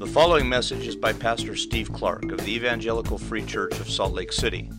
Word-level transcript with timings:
The 0.00 0.06
following 0.06 0.48
message 0.48 0.86
is 0.86 0.96
by 0.96 1.12
Pastor 1.12 1.54
Steve 1.54 1.92
Clark 1.92 2.32
of 2.32 2.42
the 2.46 2.54
Evangelical 2.54 3.18
Free 3.18 3.44
Church 3.44 3.78
of 3.80 3.90
Salt 3.90 4.14
Lake 4.14 4.32
City. 4.32 4.70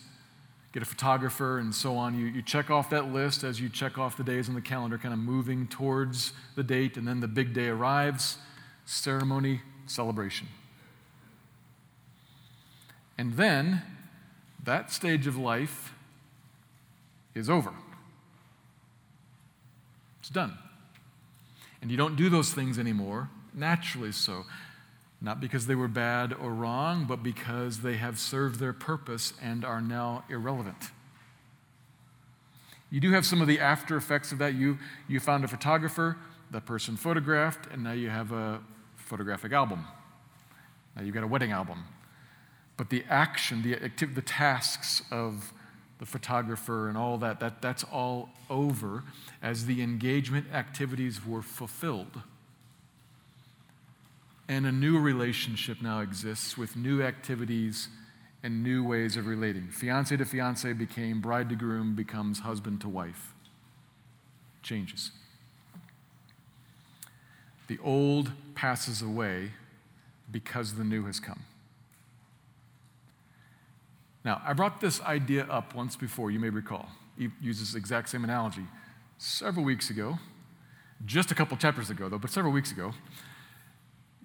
get 0.72 0.82
a 0.82 0.86
photographer, 0.86 1.60
and 1.60 1.76
so 1.76 1.98
on. 1.98 2.18
You, 2.18 2.28
you 2.28 2.42
check 2.42 2.72
off 2.72 2.90
that 2.92 3.12
list 3.12 3.44
as 3.44 3.60
you 3.60 3.68
check 3.68 3.98
off 3.98 4.16
the 4.16 4.24
days 4.24 4.48
on 4.48 4.56
the 4.56 4.62
calendar, 4.62 4.98
kind 4.98 5.14
of 5.14 5.20
moving 5.20 5.68
towards 5.68 6.32
the 6.56 6.64
date, 6.64 6.96
and 6.96 7.06
then 7.06 7.20
the 7.20 7.28
big 7.28 7.54
day 7.54 7.68
arrives 7.68 8.38
ceremony, 8.86 9.60
celebration. 9.88 10.48
And 13.18 13.34
then 13.34 13.82
that 14.64 14.90
stage 14.90 15.28
of 15.28 15.36
life 15.36 15.94
is 17.34 17.50
over. 17.50 17.74
It's 20.26 20.32
done. 20.32 20.58
And 21.84 21.92
you 21.92 21.98
don't 21.98 22.16
do 22.16 22.32
those 22.32 22.52
things 22.52 22.80
anymore, 22.80 23.30
naturally 23.54 24.12
so. 24.12 24.46
Not 25.22 25.40
because 25.40 25.68
they 25.68 25.76
were 25.76 25.88
bad 25.88 26.34
or 26.34 26.52
wrong, 26.52 27.06
but 27.08 27.22
because 27.22 27.82
they 27.82 27.98
have 27.98 28.18
served 28.18 28.60
their 28.60 28.74
purpose 28.74 29.34
and 29.40 29.64
are 29.64 29.82
now 29.82 30.24
irrelevant. 30.28 30.90
You 32.90 33.00
do 33.00 33.12
have 33.12 33.24
some 33.24 33.40
of 33.40 33.48
the 33.48 33.60
after 33.60 33.98
effects 33.98 34.32
of 34.32 34.40
that. 34.40 34.56
You, 34.56 34.80
you 35.08 35.20
found 35.20 35.44
a 35.44 35.48
photographer, 35.48 36.18
that 36.50 36.66
person 36.66 36.98
photographed, 36.98 37.72
and 37.72 37.84
now 37.84 37.92
you 37.92 38.10
have 38.10 38.32
a 38.32 38.62
photographic 38.96 39.52
album. 39.52 39.86
Now 40.96 41.04
you've 41.04 41.14
got 41.14 41.24
a 41.24 41.28
wedding 41.28 41.52
album. 41.52 41.84
But 42.78 42.90
the 42.90 43.04
action, 43.12 43.62
the, 43.62 43.76
activ- 43.76 44.16
the 44.16 44.24
tasks 44.24 45.04
of 45.12 45.54
the 46.00 46.06
photographer 46.06 46.90
and 46.90 46.98
all 46.98 47.18
that, 47.20 47.40
that 47.40 47.62
that's 47.62 47.84
all 47.86 48.30
over 48.50 49.04
as 49.42 49.66
the 49.66 49.82
engagement 49.82 50.48
activities 50.54 51.26
were 51.26 51.42
fulfilled. 51.42 52.22
And 54.48 54.66
a 54.66 54.72
new 54.72 55.00
relationship 55.00 55.82
now 55.82 56.02
exists 56.02 56.58
with 56.58 56.76
new 56.76 57.02
activities 57.02 57.88
and 58.44 58.64
new 58.64 58.84
ways 58.84 59.18
of 59.18 59.26
relating. 59.26 59.70
Fiance 59.70 60.16
to 60.16 60.26
fiance 60.26 60.72
became 60.74 61.20
bride 61.20 61.50
to 61.50 61.56
groom, 61.56 61.96
becomes 61.96 62.40
husband 62.40 62.82
to 62.82 62.90
wife. 62.90 63.34
Changes. 64.62 65.12
The 67.68 67.80
old 67.84 68.32
passes 68.54 69.02
away 69.02 69.52
because 70.32 70.76
the 70.76 70.84
new 70.84 71.06
has 71.06 71.20
come. 71.20 71.44
Now, 74.26 74.42
I 74.44 74.54
brought 74.54 74.82
this 74.82 75.00
idea 75.02 75.44
up 75.44 75.76
once 75.76 75.96
before, 75.96 76.32
you 76.32 76.40
may 76.40 76.50
recall. 76.50 76.90
He 77.16 77.30
uses 77.40 77.72
this 77.72 77.80
exact 77.80 78.10
same 78.10 78.24
analogy. 78.24 78.64
Several 79.20 79.64
weeks 79.64 79.92
ago, 79.92 80.18
just 81.06 81.32
a 81.32 81.36
couple 81.36 81.56
chapters 81.58 81.92
ago, 81.92 82.10
though, 82.10 82.18
but 82.18 82.32
several 82.32 82.52
weeks 82.52 82.72
ago, 82.72 82.94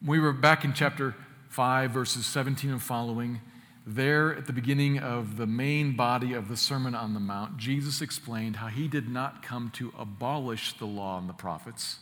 we 0.04 0.18
were 0.18 0.32
back 0.32 0.64
in 0.64 0.72
chapter 0.72 1.14
5, 1.50 1.90
verses 1.90 2.24
17 2.24 2.70
and 2.70 2.82
following. 2.82 3.42
There, 3.86 4.34
at 4.34 4.46
the 4.46 4.54
beginning 4.54 4.98
of 4.98 5.36
the 5.36 5.46
main 5.46 5.94
body 5.94 6.32
of 6.32 6.48
the 6.48 6.56
Sermon 6.56 6.94
on 6.94 7.12
the 7.12 7.20
Mount, 7.20 7.58
Jesus 7.58 8.00
explained 8.00 8.56
how 8.56 8.68
he 8.68 8.88
did 8.88 9.08
not 9.08 9.42
come 9.42 9.70
to 9.74 9.92
abolish 9.98 10.72
the 10.78 10.86
law 10.86 11.18
and 11.18 11.28
the 11.28 11.34
prophets. 11.34 11.98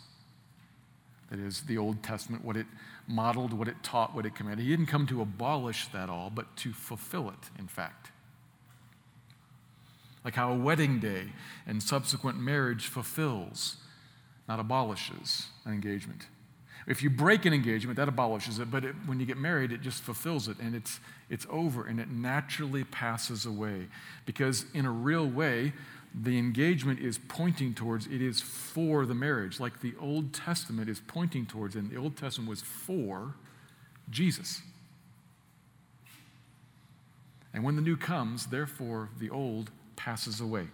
That 1.31 1.41
is, 1.41 1.63
the 1.63 1.77
Old 1.77 2.05
Testament, 2.05 2.45
what 2.45 2.57
it 2.57 2.67
modeled, 3.09 3.53
what 3.53 3.69
it 3.69 3.83
taught, 3.83 4.15
what 4.15 4.27
it 4.27 4.35
commanded. 4.35 4.65
He 4.65 4.71
didn't 4.71 4.87
come 4.87 5.07
to 5.07 5.23
abolish 5.23 5.89
that 5.89 6.11
all, 6.11 6.31
but 6.31 6.57
to 6.59 6.73
fulfill 6.73 7.31
it, 7.31 7.51
in 7.59 7.67
fact. 7.67 8.11
Like 10.25 10.35
how 10.35 10.53
a 10.53 10.57
wedding 10.57 11.01
day 11.01 11.33
and 11.67 11.83
subsequent 11.83 12.39
marriage 12.39 12.87
fulfills, 12.87 13.77
not 14.49 14.61
abolishes, 14.61 15.47
an 15.65 15.73
engagement. 15.73 16.27
If 16.87 17.03
you 17.03 17.11
break 17.11 17.45
an 17.45 17.53
engagement, 17.53 17.97
that 17.97 18.09
abolishes 18.09 18.59
it, 18.59 18.71
but 18.71 18.85
it, 18.85 18.95
when 19.07 19.21
you 19.21 19.27
get 19.27 19.37
married, 19.37 19.73
it 19.73 19.83
just 19.83 20.03
fulfills 20.03 20.49
it 20.49 20.59
and 20.59 20.75
it's, 20.75 21.01
it's 21.29 21.47
over 21.51 21.87
and 21.87 22.01
it 22.01 22.11
naturally 22.11 22.85
passes 22.85 23.45
away. 23.45 23.89
Because 24.25 24.65
in 24.73 24.87
a 24.87 24.91
real 24.91 25.27
way, 25.27 25.75
the 26.15 26.39
engagement 26.39 27.01
is 27.01 27.19
pointing 27.29 27.75
towards, 27.75 28.07
it 28.07 28.23
is 28.23 28.41
for 28.41 29.07
the 29.07 29.15
marriage, 29.15 29.61
like 29.61 29.81
the 29.81 29.95
Old 30.01 30.33
Testament 30.33 30.89
is 30.89 31.01
pointing 31.07 31.47
towards, 31.47 31.77
and 31.77 31.91
the 31.91 31.97
Old 31.97 32.17
Testament 32.17 32.49
was 32.49 32.63
for 32.63 33.35
Jesus. 34.11 34.63
And 37.53 37.65
when 37.65 37.77
the 37.77 37.83
new 37.83 37.97
comes, 37.97 38.47
therefore, 38.47 39.11
the 39.19 39.31
old 39.31 39.71
passes 39.97 40.41
away. 40.41 40.69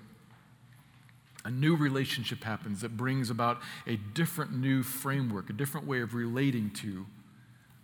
A 1.44 1.50
new 1.50 1.76
relationship 1.76 2.44
happens 2.44 2.80
that 2.80 2.96
brings 2.96 3.28
about 3.28 3.60
a 3.86 3.96
different 3.96 4.52
new 4.52 4.82
framework, 4.82 5.50
a 5.50 5.52
different 5.52 5.86
way 5.86 6.00
of 6.00 6.14
relating 6.14 6.70
to 6.70 7.06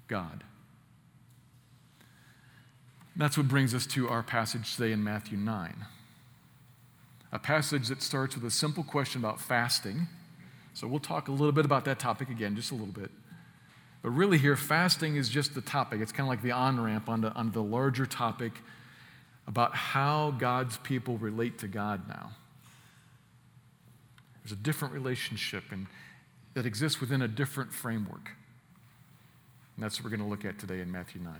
God. 0.08 0.44
That's 3.16 3.36
what 3.36 3.48
brings 3.48 3.74
us 3.74 3.86
to 3.88 4.08
our 4.08 4.22
passage 4.22 4.76
today 4.76 4.92
in 4.92 5.04
Matthew 5.04 5.36
9 5.36 5.86
a 7.32 7.38
passage 7.38 7.88
that 7.88 8.02
starts 8.02 8.34
with 8.34 8.44
a 8.44 8.50
simple 8.50 8.82
question 8.82 9.20
about 9.20 9.40
fasting. 9.40 10.08
So 10.74 10.86
we'll 10.86 11.00
talk 11.00 11.28
a 11.28 11.32
little 11.32 11.52
bit 11.52 11.64
about 11.64 11.84
that 11.84 11.98
topic 11.98 12.28
again, 12.28 12.56
just 12.56 12.70
a 12.70 12.74
little 12.74 12.92
bit. 12.92 13.10
But 14.02 14.10
really, 14.10 14.38
here, 14.38 14.56
fasting 14.56 15.16
is 15.16 15.28
just 15.28 15.54
the 15.54 15.60
topic. 15.60 16.00
It's 16.00 16.12
kind 16.12 16.26
of 16.26 16.28
like 16.28 16.42
the 16.42 16.52
on 16.52 16.80
ramp 16.80 17.08
on 17.08 17.20
the, 17.20 17.32
on 17.32 17.52
the 17.52 17.62
larger 17.62 18.06
topic 18.06 18.52
about 19.46 19.74
how 19.74 20.30
God's 20.32 20.78
people 20.78 21.18
relate 21.18 21.58
to 21.58 21.68
God 21.68 22.08
now. 22.08 22.30
There's 24.42 24.52
a 24.52 24.62
different 24.62 24.94
relationship 24.94 25.64
and, 25.70 25.86
that 26.54 26.66
exists 26.66 27.00
within 27.00 27.22
a 27.22 27.28
different 27.28 27.72
framework. 27.72 28.30
And 29.76 29.84
that's 29.84 29.98
what 29.98 30.04
we're 30.04 30.16
going 30.16 30.28
to 30.28 30.30
look 30.30 30.44
at 30.44 30.58
today 30.58 30.80
in 30.80 30.90
Matthew 30.90 31.20
9. 31.20 31.32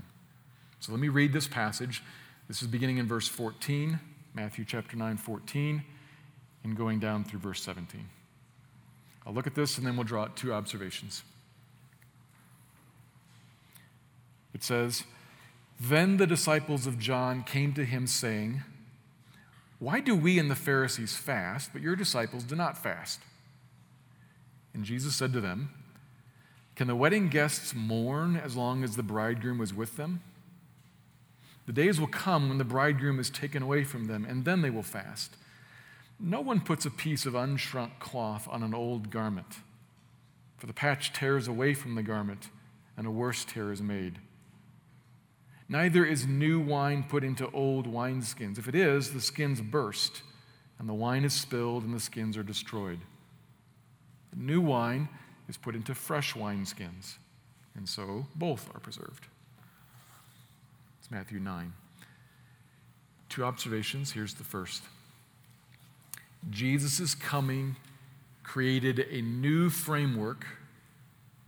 So 0.81 0.93
let 0.93 1.01
me 1.01 1.09
read 1.09 1.33
this 1.33 1.49
passage. 1.49 2.03
This 2.49 2.63
is 2.63 2.69
beginning 2.69 2.99
in 2.99 3.07
verse 3.07 3.29
14. 3.29 3.99
Matthew 4.35 4.65
chapter 4.65 4.97
9, 4.97 5.17
14, 5.17 5.83
and 6.65 6.77
going 6.77 7.01
down 7.01 7.25
through 7.25 7.41
verse 7.41 7.63
17. 7.63 8.09
I'll 9.27 9.33
look 9.33 9.47
at 9.47 9.55
this 9.55 9.77
and 9.77 9.87
then 9.87 9.97
we'll 9.97 10.05
draw 10.05 10.27
two 10.27 10.53
observations. 10.53 11.23
It 14.55 14.63
says, 14.63 15.05
Then 15.81 16.17
the 16.17 16.27
disciples 16.27 16.87
of 16.87 16.99
John 16.99 17.43
came 17.43 17.73
to 17.75 17.85
him, 17.85 18.07
saying, 18.07 18.63
Why 19.79 20.01
do 20.01 20.15
we 20.15 20.39
and 20.39 20.51
the 20.51 20.57
Pharisees 20.57 21.17
fast, 21.17 21.71
but 21.73 21.83
your 21.83 21.97
disciples 21.97 22.45
do 22.45 22.55
not 22.55 22.79
fast? 22.79 23.21
And 24.75 24.85
Jesus 24.85 25.17
said 25.17 25.33
to 25.33 25.41
them, 25.41 25.71
Can 26.77 26.87
the 26.87 26.97
wedding 26.97 27.29
guests 27.29 27.75
mourn 27.75 28.37
as 28.37 28.57
long 28.57 28.85
as 28.85 28.97
the 28.97 29.03
bridegroom 29.03 29.61
is 29.61 29.75
with 29.75 29.97
them? 29.97 30.23
The 31.67 31.73
days 31.73 32.01
will 32.01 32.09
come 32.09 32.49
when 32.49 32.59
the 32.59 32.65
bridegroom 32.65 33.19
is 33.21 33.31
taken 33.31 33.63
away 33.63 33.85
from 33.85 34.07
them, 34.07 34.25
and 34.25 34.45
then 34.45 34.63
they 34.63 34.71
will 34.71 34.83
fast. 34.83 35.37
No 36.19 36.41
one 36.41 36.61
puts 36.61 36.85
a 36.85 36.91
piece 36.91 37.27
of 37.27 37.35
unshrunk 37.35 37.99
cloth 37.99 38.49
on 38.51 38.63
an 38.63 38.75
old 38.75 39.11
garment, 39.11 39.61
for 40.59 40.67
the 40.67 40.73
patch 40.73 41.13
tears 41.13 41.49
away 41.49 41.75
from 41.75 41.95
the 41.95 42.03
garment, 42.03 42.49
and 42.97 43.07
a 43.07 43.11
worse 43.11 43.45
tear 43.45 43.73
is 43.73 43.81
made. 43.81 44.19
Neither 45.69 46.05
is 46.05 46.27
new 46.27 46.61
wine 46.61 47.05
put 47.09 47.23
into 47.23 47.49
old 47.53 47.87
wineskins. 47.87 48.59
If 48.59 48.67
it 48.67 48.75
is, 48.75 49.13
the 49.13 49.21
skins 49.21 49.61
burst, 49.61 50.23
and 50.79 50.89
the 50.89 50.95
wine 50.95 51.25
is 51.25 51.33
spilled, 51.33 51.85
and 51.85 51.95
the 51.95 52.01
skins 52.01 52.37
are 52.37 52.43
destroyed. 52.43 52.99
The 54.33 54.41
new 54.41 54.61
wine 54.61 55.09
is 55.49 55.57
put 55.57 55.77
into 55.77 55.95
fresh 55.95 56.35
wineskins, 56.35 57.19
and 57.77 57.89
so 57.89 58.27
both 58.35 58.69
are 58.75 58.81
preserved. 58.81 59.29
Matthew 61.11 61.41
9. 61.41 61.73
Two 63.29 63.45
observations. 63.45 64.13
Here's 64.13 64.35
the 64.35 64.45
first 64.45 64.83
Jesus' 66.49 67.15
coming 67.15 67.77
created 68.43 69.01
a 69.11 69.21
new 69.21 69.69
framework 69.71 70.47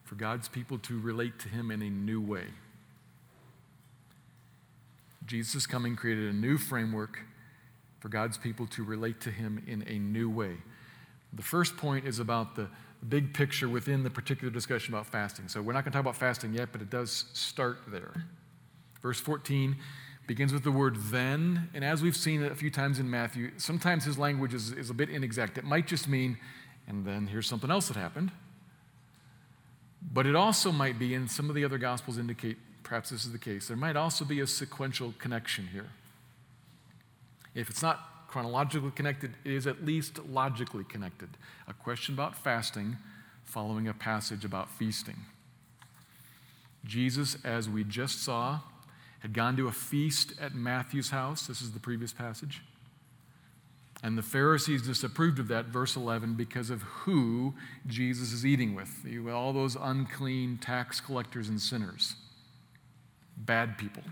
for 0.04 0.16
God's 0.16 0.48
people 0.48 0.78
to 0.78 1.00
relate 1.00 1.38
to 1.40 1.48
Him 1.48 1.70
in 1.70 1.80
a 1.82 1.90
new 1.90 2.20
way. 2.20 2.44
Jesus' 5.24 5.66
coming 5.66 5.96
created 5.96 6.28
a 6.28 6.36
new 6.36 6.58
framework 6.58 7.20
for 8.00 8.08
God's 8.08 8.36
people 8.36 8.66
to 8.66 8.84
relate 8.84 9.20
to 9.22 9.30
Him 9.30 9.62
in 9.66 9.82
a 9.86 9.98
new 9.98 10.28
way. 10.28 10.56
The 11.32 11.42
first 11.42 11.76
point 11.76 12.06
is 12.06 12.18
about 12.18 12.56
the 12.56 12.68
big 13.08 13.32
picture 13.32 13.68
within 13.68 14.02
the 14.02 14.10
particular 14.10 14.52
discussion 14.52 14.92
about 14.92 15.06
fasting. 15.06 15.48
So 15.48 15.62
we're 15.62 15.72
not 15.72 15.84
going 15.84 15.92
to 15.92 15.96
talk 15.96 16.02
about 16.02 16.16
fasting 16.16 16.52
yet, 16.52 16.68
but 16.72 16.82
it 16.82 16.90
does 16.90 17.24
start 17.32 17.78
there. 17.88 18.12
Verse 19.02 19.20
14 19.20 19.76
begins 20.26 20.52
with 20.52 20.62
the 20.62 20.70
word 20.70 20.96
then, 20.96 21.68
and 21.74 21.84
as 21.84 22.02
we've 22.02 22.16
seen 22.16 22.44
a 22.44 22.54
few 22.54 22.70
times 22.70 22.98
in 22.98 23.10
Matthew, 23.10 23.50
sometimes 23.56 24.04
his 24.04 24.18
language 24.18 24.54
is, 24.54 24.70
is 24.72 24.88
a 24.88 24.94
bit 24.94 25.10
inexact. 25.10 25.58
It 25.58 25.64
might 25.64 25.86
just 25.86 26.08
mean, 26.08 26.38
and 26.86 27.04
then 27.04 27.26
here's 27.26 27.48
something 27.48 27.70
else 27.70 27.88
that 27.88 27.96
happened. 27.96 28.30
But 30.12 30.26
it 30.26 30.36
also 30.36 30.72
might 30.72 30.98
be, 30.98 31.14
and 31.14 31.30
some 31.30 31.48
of 31.48 31.54
the 31.54 31.64
other 31.64 31.78
Gospels 31.78 32.18
indicate 32.18 32.56
perhaps 32.82 33.10
this 33.10 33.24
is 33.24 33.32
the 33.32 33.38
case, 33.38 33.68
there 33.68 33.76
might 33.76 33.96
also 33.96 34.24
be 34.24 34.40
a 34.40 34.46
sequential 34.46 35.14
connection 35.18 35.68
here. 35.72 35.88
If 37.54 37.70
it's 37.70 37.82
not 37.82 38.28
chronologically 38.28 38.90
connected, 38.90 39.34
it 39.44 39.52
is 39.52 39.66
at 39.66 39.84
least 39.84 40.18
logically 40.26 40.84
connected. 40.84 41.30
A 41.68 41.72
question 41.72 42.14
about 42.14 42.36
fasting 42.36 42.96
following 43.44 43.88
a 43.88 43.94
passage 43.94 44.44
about 44.44 44.70
feasting. 44.70 45.16
Jesus, 46.84 47.36
as 47.44 47.68
we 47.68 47.84
just 47.84 48.22
saw, 48.22 48.60
had 49.22 49.32
gone 49.32 49.56
to 49.56 49.68
a 49.68 49.72
feast 49.72 50.34
at 50.40 50.54
Matthew's 50.54 51.10
house. 51.10 51.46
This 51.46 51.62
is 51.62 51.72
the 51.72 51.80
previous 51.80 52.12
passage. 52.12 52.62
And 54.02 54.18
the 54.18 54.22
Pharisees 54.22 54.82
disapproved 54.82 55.38
of 55.38 55.48
that, 55.48 55.66
verse 55.66 55.94
11, 55.94 56.34
because 56.34 56.70
of 56.70 56.82
who 56.82 57.54
Jesus 57.86 58.32
is 58.32 58.44
eating 58.44 58.74
with 58.74 59.06
all 59.30 59.52
those 59.52 59.76
unclean 59.80 60.58
tax 60.58 61.00
collectors 61.00 61.48
and 61.48 61.60
sinners 61.60 62.16
bad 63.36 63.78
people 63.78 64.02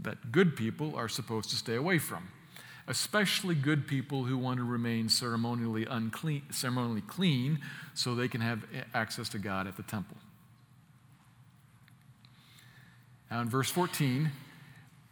that 0.00 0.32
good 0.32 0.56
people 0.56 0.94
are 0.96 1.08
supposed 1.08 1.48
to 1.50 1.56
stay 1.56 1.76
away 1.76 1.98
from, 1.98 2.28
especially 2.88 3.54
good 3.54 3.86
people 3.86 4.24
who 4.24 4.36
want 4.36 4.58
to 4.58 4.64
remain 4.64 5.08
ceremonially 5.08 5.86
unclean, 5.86 6.42
ceremonially 6.50 7.00
clean 7.02 7.58
so 7.94 8.14
they 8.14 8.28
can 8.28 8.40
have 8.40 8.64
access 8.92 9.28
to 9.30 9.38
God 9.38 9.66
at 9.66 9.76
the 9.76 9.82
temple. 9.84 10.16
Now 13.34 13.40
in 13.40 13.48
verse 13.48 13.68
14, 13.68 14.30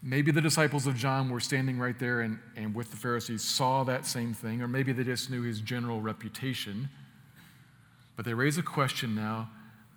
maybe 0.00 0.30
the 0.30 0.40
disciples 0.40 0.86
of 0.86 0.94
John 0.94 1.28
were 1.28 1.40
standing 1.40 1.76
right 1.76 1.98
there 1.98 2.20
and, 2.20 2.38
and 2.54 2.72
with 2.72 2.92
the 2.92 2.96
Pharisees 2.96 3.42
saw 3.42 3.82
that 3.82 4.06
same 4.06 4.32
thing, 4.32 4.62
or 4.62 4.68
maybe 4.68 4.92
they 4.92 5.02
just 5.02 5.28
knew 5.28 5.42
his 5.42 5.60
general 5.60 6.00
reputation. 6.00 6.88
But 8.14 8.24
they 8.24 8.32
raise 8.32 8.58
a 8.58 8.62
question 8.62 9.16
now, 9.16 9.50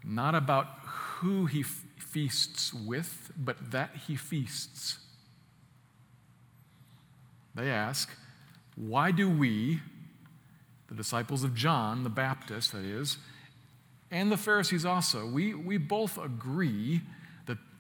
not 0.03 0.33
about 0.33 0.65
who 0.85 1.45
he 1.45 1.61
feasts 1.61 2.73
with, 2.73 3.31
but 3.37 3.69
that 3.69 3.91
he 4.07 4.15
feasts. 4.15 4.97
They 7.53 7.69
ask, 7.69 8.09
Why 8.75 9.11
do 9.11 9.29
we, 9.29 9.81
the 10.87 10.95
disciples 10.95 11.43
of 11.43 11.53
John 11.53 12.03
the 12.03 12.09
Baptist, 12.09 12.71
that 12.71 12.85
is, 12.85 13.19
and 14.09 14.31
the 14.31 14.37
Pharisees 14.37 14.83
also, 14.83 15.27
we, 15.27 15.53
we 15.53 15.77
both 15.77 16.17
agree 16.17 17.01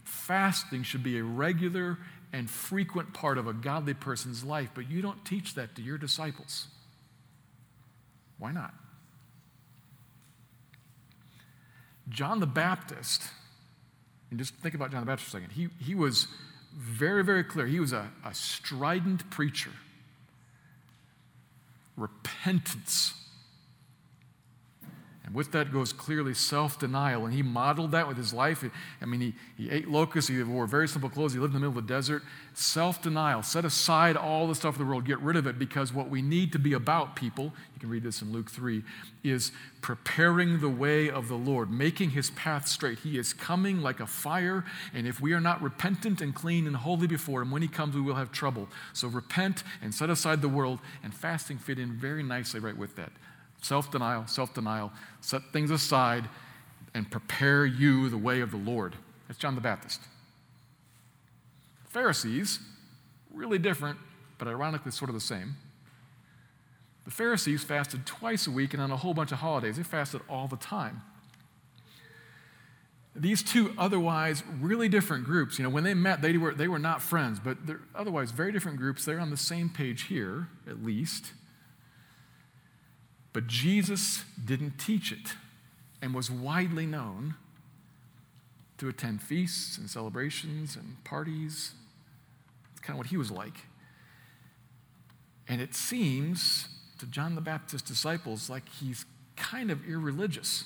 fasting 0.05 0.83
should 0.83 1.03
be 1.03 1.19
a 1.19 1.23
regular 1.23 1.97
and 2.31 2.49
frequent 2.49 3.13
part 3.13 3.37
of 3.37 3.47
a 3.47 3.53
godly 3.53 3.93
person's 3.93 4.43
life, 4.43 4.69
but 4.73 4.89
you 4.89 5.01
don't 5.01 5.23
teach 5.25 5.55
that 5.55 5.75
to 5.75 5.81
your 5.81 5.97
disciples. 5.97 6.67
Why 8.37 8.51
not? 8.51 8.73
John 12.09 12.39
the 12.39 12.47
Baptist 12.47 13.23
and 14.29 14.39
just 14.39 14.55
think 14.55 14.75
about 14.75 14.91
John 14.91 15.01
the 15.01 15.05
Baptist 15.05 15.31
for 15.31 15.37
a 15.37 15.41
second. 15.41 15.55
He, 15.55 15.69
he 15.79 15.95
was 15.95 16.27
very, 16.75 17.23
very 17.23 17.43
clear. 17.43 17.67
He 17.67 17.79
was 17.79 17.93
a, 17.93 18.11
a 18.25 18.33
strident 18.33 19.29
preacher. 19.29 19.71
Repentance. 21.95 23.13
With 25.35 25.51
that 25.51 25.73
goes 25.73 25.91
clearly 25.91 26.33
self 26.33 26.79
denial. 26.79 27.25
And 27.25 27.33
he 27.33 27.43
modeled 27.43 27.91
that 27.91 28.07
with 28.07 28.15
his 28.15 28.33
life. 28.33 28.63
I 29.01 29.05
mean, 29.05 29.19
he, 29.19 29.33
he 29.57 29.69
ate 29.69 29.89
locusts, 29.89 30.29
he 30.29 30.41
wore 30.41 30.65
very 30.65 30.87
simple 30.87 31.09
clothes, 31.09 31.33
he 31.33 31.39
lived 31.39 31.53
in 31.53 31.61
the 31.61 31.67
middle 31.67 31.77
of 31.77 31.87
the 31.87 31.93
desert 31.93 32.23
self 32.53 33.01
denial. 33.01 33.43
Set 33.43 33.65
aside 33.65 34.15
all 34.15 34.47
the 34.47 34.55
stuff 34.55 34.75
of 34.75 34.79
the 34.79 34.85
world, 34.85 35.05
get 35.05 35.19
rid 35.19 35.35
of 35.35 35.45
it, 35.45 35.59
because 35.59 35.93
what 35.93 36.09
we 36.09 36.21
need 36.21 36.51
to 36.53 36.59
be 36.59 36.73
about, 36.73 37.15
people, 37.15 37.53
you 37.73 37.79
can 37.79 37.89
read 37.89 38.03
this 38.03 38.21
in 38.21 38.31
Luke 38.31 38.49
3, 38.49 38.81
is 39.23 39.51
preparing 39.81 40.61
the 40.61 40.69
way 40.69 41.09
of 41.09 41.27
the 41.27 41.35
Lord, 41.35 41.69
making 41.69 42.11
his 42.11 42.29
path 42.31 42.67
straight. 42.67 42.99
He 42.99 43.17
is 43.17 43.33
coming 43.33 43.81
like 43.81 43.99
a 43.99 44.07
fire, 44.07 44.63
and 44.93 45.05
if 45.05 45.19
we 45.19 45.33
are 45.33 45.41
not 45.41 45.61
repentant 45.61 46.21
and 46.21 46.33
clean 46.33 46.65
and 46.65 46.75
holy 46.77 47.07
before 47.07 47.41
him, 47.41 47.51
when 47.51 47.61
he 47.61 47.67
comes, 47.67 47.93
we 47.93 48.01
will 48.01 48.15
have 48.15 48.31
trouble. 48.31 48.69
So 48.93 49.09
repent 49.09 49.63
and 49.81 49.93
set 49.93 50.09
aside 50.09 50.41
the 50.41 50.49
world, 50.49 50.79
and 51.03 51.13
fasting 51.13 51.57
fit 51.57 51.77
in 51.77 51.91
very 51.91 52.23
nicely 52.23 52.61
right 52.61 52.77
with 52.77 52.95
that. 52.95 53.11
Self 53.65 53.89
denial, 53.89 54.27
self 54.27 54.53
denial, 54.53 54.91
set 55.21 55.41
things 55.51 55.71
aside, 55.71 56.29
and 56.93 57.09
prepare 57.09 57.65
you 57.65 58.09
the 58.09 58.17
way 58.17 58.41
of 58.41 58.51
the 58.51 58.57
Lord. 58.57 58.95
That's 59.27 59.39
John 59.39 59.55
the 59.55 59.61
Baptist. 59.61 60.01
Pharisees, 61.85 62.59
really 63.33 63.57
different, 63.57 63.97
but 64.37 64.47
ironically 64.47 64.91
sort 64.91 65.09
of 65.09 65.15
the 65.15 65.19
same. 65.19 65.55
The 67.05 67.09
Pharisees 67.09 67.63
fasted 67.63 68.05
twice 68.05 68.45
a 68.45 68.51
week 68.51 68.75
and 68.75 68.83
on 68.83 68.91
a 68.91 68.97
whole 68.97 69.15
bunch 69.15 69.31
of 69.31 69.39
holidays. 69.39 69.77
They 69.77 69.83
fasted 69.83 70.21
all 70.29 70.47
the 70.47 70.57
time. 70.57 71.01
These 73.15 73.41
two 73.41 73.73
otherwise 73.79 74.43
really 74.61 74.89
different 74.89 75.23
groups, 75.23 75.57
you 75.57 75.63
know, 75.63 75.71
when 75.71 75.83
they 75.83 75.95
met, 75.95 76.21
they 76.21 76.37
were, 76.37 76.53
they 76.53 76.67
were 76.67 76.77
not 76.77 77.01
friends, 77.01 77.39
but 77.43 77.65
they're 77.65 77.81
otherwise 77.95 78.29
very 78.29 78.51
different 78.51 78.77
groups. 78.77 79.05
They're 79.05 79.19
on 79.19 79.31
the 79.31 79.37
same 79.37 79.69
page 79.69 80.03
here, 80.03 80.49
at 80.69 80.83
least. 80.83 81.31
But 83.35 83.47
Jesus 83.47 84.23
didn't 84.45 84.77
teach 84.77 85.11
it 85.11 85.33
and 86.01 86.15
was 86.15 86.31
widely 86.31 86.85
known 86.85 87.35
to 88.77 88.87
attend 88.87 89.21
feasts 89.21 89.77
and 89.77 89.89
celebrations 89.89 90.77
and 90.77 91.03
parties 91.03 91.73
It's 92.71 92.79
kind 92.79 92.95
of 92.95 92.97
what 92.99 93.07
he 93.07 93.17
was 93.17 93.31
like. 93.31 93.57
And 95.49 95.59
it 95.59 95.75
seems 95.75 96.69
to 96.97 97.05
John 97.07 97.35
the 97.35 97.41
Baptist's 97.41 97.85
disciples 97.85 98.49
like 98.49 98.69
he's 98.69 99.03
kind 99.35 99.69
of 99.69 99.85
irreligious. 99.85 100.63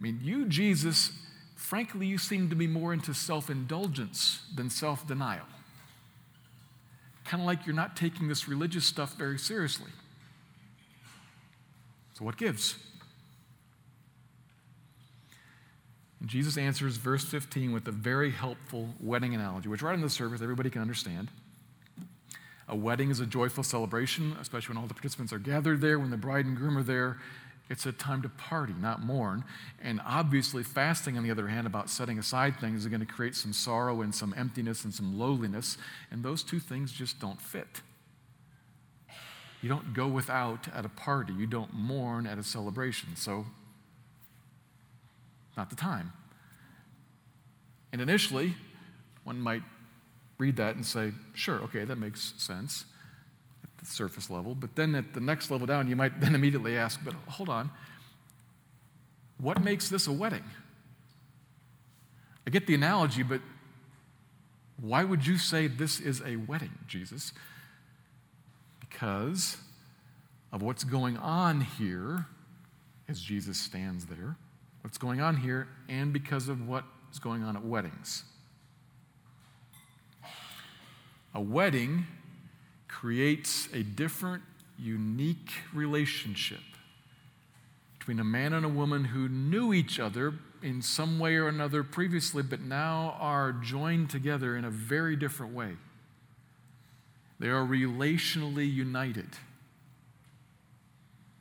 I 0.00 0.02
mean, 0.02 0.18
you, 0.22 0.46
Jesus, 0.46 1.12
frankly, 1.56 2.06
you 2.06 2.16
seem 2.16 2.48
to 2.48 2.56
be 2.56 2.66
more 2.66 2.94
into 2.94 3.12
self 3.12 3.50
indulgence 3.50 4.40
than 4.56 4.70
self 4.70 5.06
denial. 5.06 5.44
Kind 7.26 7.42
of 7.42 7.46
like 7.46 7.66
you're 7.66 7.76
not 7.76 7.98
taking 7.98 8.28
this 8.28 8.48
religious 8.48 8.86
stuff 8.86 9.14
very 9.18 9.38
seriously. 9.38 9.90
So, 12.14 12.24
what 12.24 12.36
gives? 12.36 12.76
And 16.20 16.28
Jesus 16.30 16.56
answers 16.56 16.96
verse 16.96 17.24
15 17.24 17.72
with 17.72 17.86
a 17.86 17.92
very 17.92 18.30
helpful 18.30 18.88
wedding 19.00 19.34
analogy, 19.34 19.68
which 19.68 19.82
right 19.82 19.94
in 19.94 20.00
the 20.00 20.08
service 20.08 20.40
everybody 20.40 20.70
can 20.70 20.80
understand. 20.80 21.28
A 22.66 22.74
wedding 22.76 23.10
is 23.10 23.20
a 23.20 23.26
joyful 23.26 23.62
celebration, 23.62 24.36
especially 24.40 24.74
when 24.74 24.82
all 24.82 24.88
the 24.88 24.94
participants 24.94 25.32
are 25.32 25.38
gathered 25.38 25.80
there, 25.82 25.98
when 25.98 26.10
the 26.10 26.16
bride 26.16 26.46
and 26.46 26.56
groom 26.56 26.78
are 26.78 26.82
there. 26.82 27.18
It's 27.68 27.84
a 27.84 27.92
time 27.92 28.22
to 28.22 28.28
party, 28.28 28.74
not 28.80 29.02
mourn. 29.02 29.44
And 29.82 30.00
obviously, 30.04 30.62
fasting, 30.62 31.16
on 31.16 31.24
the 31.24 31.30
other 31.30 31.48
hand, 31.48 31.66
about 31.66 31.90
setting 31.90 32.18
aside 32.18 32.58
things, 32.60 32.80
is 32.80 32.86
going 32.86 33.00
to 33.00 33.06
create 33.06 33.34
some 33.34 33.52
sorrow 33.52 34.02
and 34.02 34.14
some 34.14 34.34
emptiness 34.36 34.84
and 34.84 34.94
some 34.94 35.18
lowliness. 35.18 35.76
And 36.10 36.22
those 36.22 36.42
two 36.42 36.58
things 36.58 36.92
just 36.92 37.20
don't 37.20 37.40
fit. 37.40 37.82
You 39.64 39.70
don't 39.70 39.94
go 39.94 40.06
without 40.06 40.68
at 40.74 40.84
a 40.84 40.90
party. 40.90 41.32
You 41.32 41.46
don't 41.46 41.72
mourn 41.72 42.26
at 42.26 42.36
a 42.36 42.42
celebration. 42.42 43.16
So, 43.16 43.46
not 45.56 45.70
the 45.70 45.76
time. 45.76 46.12
And 47.90 48.02
initially, 48.02 48.56
one 49.22 49.40
might 49.40 49.62
read 50.36 50.56
that 50.56 50.76
and 50.76 50.84
say, 50.84 51.12
sure, 51.32 51.60
okay, 51.62 51.86
that 51.86 51.96
makes 51.96 52.34
sense 52.36 52.84
at 53.62 53.70
the 53.78 53.86
surface 53.86 54.28
level. 54.28 54.54
But 54.54 54.76
then 54.76 54.94
at 54.94 55.14
the 55.14 55.20
next 55.20 55.50
level 55.50 55.66
down, 55.66 55.88
you 55.88 55.96
might 55.96 56.20
then 56.20 56.34
immediately 56.34 56.76
ask, 56.76 57.00
but 57.02 57.14
hold 57.26 57.48
on, 57.48 57.70
what 59.38 59.64
makes 59.64 59.88
this 59.88 60.06
a 60.06 60.12
wedding? 60.12 60.44
I 62.46 62.50
get 62.50 62.66
the 62.66 62.74
analogy, 62.74 63.22
but 63.22 63.40
why 64.78 65.04
would 65.04 65.26
you 65.26 65.38
say 65.38 65.68
this 65.68 66.00
is 66.00 66.20
a 66.20 66.36
wedding, 66.36 66.72
Jesus? 66.86 67.32
Because 68.94 69.56
of 70.52 70.62
what's 70.62 70.84
going 70.84 71.16
on 71.16 71.62
here 71.62 72.26
as 73.08 73.20
Jesus 73.20 73.58
stands 73.58 74.06
there, 74.06 74.36
what's 74.82 74.98
going 74.98 75.20
on 75.20 75.36
here, 75.36 75.66
and 75.88 76.12
because 76.12 76.48
of 76.48 76.68
what 76.68 76.84
is 77.12 77.18
going 77.18 77.42
on 77.42 77.56
at 77.56 77.64
weddings. 77.64 78.22
A 81.34 81.40
wedding 81.40 82.06
creates 82.86 83.68
a 83.74 83.82
different, 83.82 84.44
unique 84.78 85.50
relationship 85.72 86.60
between 87.98 88.20
a 88.20 88.24
man 88.24 88.52
and 88.52 88.64
a 88.64 88.68
woman 88.68 89.06
who 89.06 89.28
knew 89.28 89.72
each 89.72 89.98
other 89.98 90.34
in 90.62 90.80
some 90.80 91.18
way 91.18 91.34
or 91.34 91.48
another 91.48 91.82
previously, 91.82 92.44
but 92.44 92.60
now 92.60 93.16
are 93.18 93.52
joined 93.52 94.08
together 94.08 94.56
in 94.56 94.64
a 94.64 94.70
very 94.70 95.16
different 95.16 95.52
way. 95.52 95.72
They 97.44 97.50
are 97.50 97.62
relationally 97.62 98.72
united. 98.72 99.28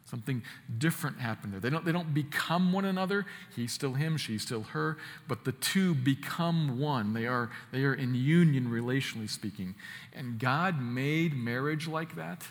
Something 0.04 0.44
different 0.78 1.22
happened 1.22 1.54
there. 1.54 1.62
They 1.62 1.70
don't, 1.70 1.86
they 1.86 1.94
don't 1.94 2.14
become 2.14 2.74
one 2.74 2.84
another. 2.84 3.26
He's 3.56 3.72
still 3.72 3.94
him, 3.94 4.18
she's 4.18 4.42
still 4.42 4.64
her, 4.64 4.98
but 5.30 5.46
the 5.46 5.54
two 5.54 5.96
become 5.96 6.78
one. 6.78 7.14
They 7.14 7.26
are, 7.26 7.52
they 7.72 7.86
are 7.86 7.94
in 7.94 8.16
union, 8.16 8.68
relationally 8.68 9.30
speaking. 9.30 9.76
And 10.12 10.40
God 10.40 10.82
made 10.82 11.38
marriage 11.38 11.88
like 11.88 12.18
that 12.18 12.48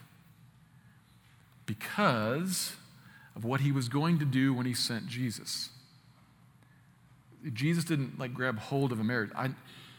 because 1.67 2.73
of 3.37 3.45
what 3.45 3.61
he 3.61 3.71
was 3.71 3.91
going 3.91 4.19
to 4.21 4.25
do 4.25 4.55
when 4.55 4.65
he 4.65 4.73
sent 4.73 5.09
Jesus. 5.09 5.69
Jesus 7.53 7.85
didn't 7.85 8.19
like 8.19 8.33
grab 8.33 8.59
hold 8.59 8.93
of 8.93 8.99
a 8.99 9.05
marriage. 9.05 9.31
I, 9.37 9.51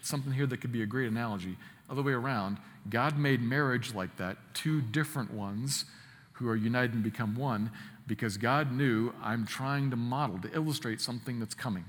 something 0.01 0.33
here 0.33 0.47
that 0.47 0.57
could 0.57 0.71
be 0.71 0.81
a 0.81 0.87
great 0.87 1.07
analogy. 1.07 1.55
Other 1.89 2.01
way 2.01 2.13
around, 2.13 2.57
God 2.89 3.17
made 3.17 3.41
marriage 3.41 3.93
like 3.93 4.17
that, 4.17 4.37
two 4.53 4.81
different 4.81 5.33
ones 5.33 5.85
who 6.33 6.49
are 6.49 6.55
united 6.55 6.93
and 6.93 7.03
become 7.03 7.35
one 7.35 7.71
because 8.07 8.37
God 8.37 8.71
knew 8.71 9.13
I'm 9.21 9.45
trying 9.45 9.89
to 9.91 9.95
model, 9.95 10.37
to 10.39 10.53
illustrate 10.53 10.99
something 10.99 11.39
that's 11.39 11.53
coming. 11.53 11.85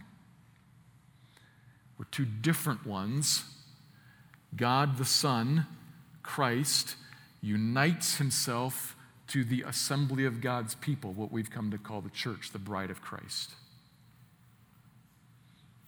We're 1.98 2.04
two 2.10 2.24
different 2.24 2.86
ones. 2.86 3.44
God 4.54 4.96
the 4.96 5.04
Son, 5.04 5.66
Christ, 6.22 6.96
unites 7.40 8.18
himself 8.18 8.96
to 9.28 9.44
the 9.44 9.62
assembly 9.62 10.24
of 10.24 10.40
God's 10.40 10.74
people, 10.76 11.12
what 11.12 11.32
we've 11.32 11.50
come 11.50 11.70
to 11.70 11.78
call 11.78 12.00
the 12.00 12.10
church, 12.10 12.50
the 12.52 12.58
bride 12.58 12.90
of 12.90 13.00
Christ. 13.00 13.52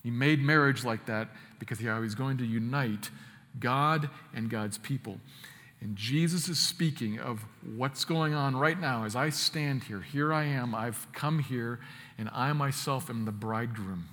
He 0.03 0.11
made 0.11 0.41
marriage 0.41 0.85
like 0.85 1.07
that 1.07 1.29
because 1.59 1.79
he 1.79 1.89
was 1.89 2.15
going 2.15 2.39
to 2.39 2.45
unite 2.47 3.11
God 3.59 4.11
and 4.35 4.51
God's 4.51 4.79
people. 4.79 5.19
And 5.81 5.95
Jesus 5.95 6.49
is 6.49 6.59
speaking 6.59 7.19
of 7.19 7.45
what's 7.77 8.05
going 8.05 8.35
on 8.35 8.57
right 8.57 8.81
now 8.81 9.05
as 9.05 9.15
I 9.15 9.29
stand 9.29 9.85
here. 9.85 10.01
Here 10.01 10.33
I 10.33 10.45
am. 10.45 10.75
I've 10.75 11.07
come 11.13 11.39
here, 11.41 11.81
and 12.17 12.31
I 12.33 12.53
myself 12.55 13.11
am 13.11 13.25
the 13.25 13.33
bridegroom. 13.33 14.09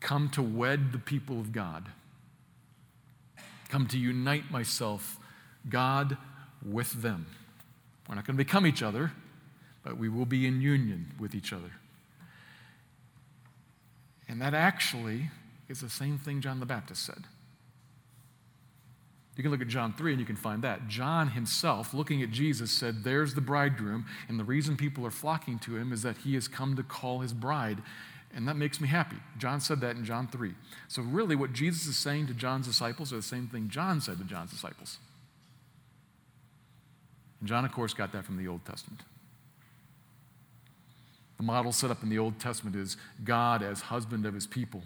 Come 0.00 0.28
to 0.30 0.42
wed 0.42 0.92
the 0.92 0.98
people 0.98 1.40
of 1.40 1.50
God. 1.52 1.88
Come 3.68 3.88
to 3.88 3.98
unite 3.98 4.50
myself, 4.52 5.18
God, 5.68 6.16
with 6.64 7.02
them. 7.02 7.26
We're 8.08 8.14
not 8.14 8.24
going 8.24 8.36
to 8.38 8.44
become 8.44 8.66
each 8.66 8.84
other, 8.84 9.10
but 9.82 9.98
we 9.98 10.08
will 10.08 10.26
be 10.26 10.46
in 10.46 10.60
union 10.60 11.12
with 11.18 11.34
each 11.34 11.52
other. 11.52 11.72
And 14.28 14.40
that 14.40 14.54
actually 14.54 15.30
is 15.68 15.80
the 15.80 15.90
same 15.90 16.18
thing 16.18 16.40
John 16.40 16.60
the 16.60 16.66
Baptist 16.66 17.04
said. 17.04 17.24
You 19.36 19.42
can 19.42 19.52
look 19.52 19.60
at 19.60 19.68
John 19.68 19.92
3 19.92 20.12
and 20.12 20.20
you 20.20 20.26
can 20.26 20.36
find 20.36 20.62
that. 20.62 20.88
John 20.88 21.28
himself, 21.28 21.92
looking 21.92 22.22
at 22.22 22.30
Jesus, 22.30 22.70
said, 22.70 23.04
There's 23.04 23.34
the 23.34 23.42
bridegroom. 23.42 24.06
And 24.28 24.40
the 24.40 24.44
reason 24.44 24.76
people 24.76 25.04
are 25.06 25.10
flocking 25.10 25.58
to 25.60 25.76
him 25.76 25.92
is 25.92 26.02
that 26.02 26.16
he 26.18 26.34
has 26.34 26.48
come 26.48 26.74
to 26.76 26.82
call 26.82 27.20
his 27.20 27.34
bride. 27.34 27.82
And 28.34 28.48
that 28.48 28.56
makes 28.56 28.80
me 28.80 28.88
happy. 28.88 29.16
John 29.38 29.60
said 29.60 29.80
that 29.82 29.96
in 29.96 30.04
John 30.04 30.26
3. 30.26 30.54
So, 30.88 31.02
really, 31.02 31.36
what 31.36 31.52
Jesus 31.52 31.86
is 31.86 31.96
saying 31.96 32.28
to 32.28 32.34
John's 32.34 32.66
disciples 32.66 33.12
are 33.12 33.16
the 33.16 33.22
same 33.22 33.46
thing 33.46 33.68
John 33.68 34.00
said 34.00 34.18
to 34.18 34.24
John's 34.24 34.50
disciples. 34.50 34.98
And 37.40 37.48
John, 37.48 37.64
of 37.64 37.72
course, 37.72 37.92
got 37.92 38.12
that 38.12 38.24
from 38.24 38.38
the 38.38 38.48
Old 38.48 38.64
Testament. 38.64 39.02
The 41.36 41.42
model 41.42 41.72
set 41.72 41.90
up 41.90 42.02
in 42.02 42.08
the 42.08 42.18
Old 42.18 42.38
Testament 42.40 42.74
is 42.74 42.96
God 43.22 43.62
as 43.62 43.82
husband 43.82 44.24
of 44.24 44.32
his 44.32 44.46
people. 44.46 44.82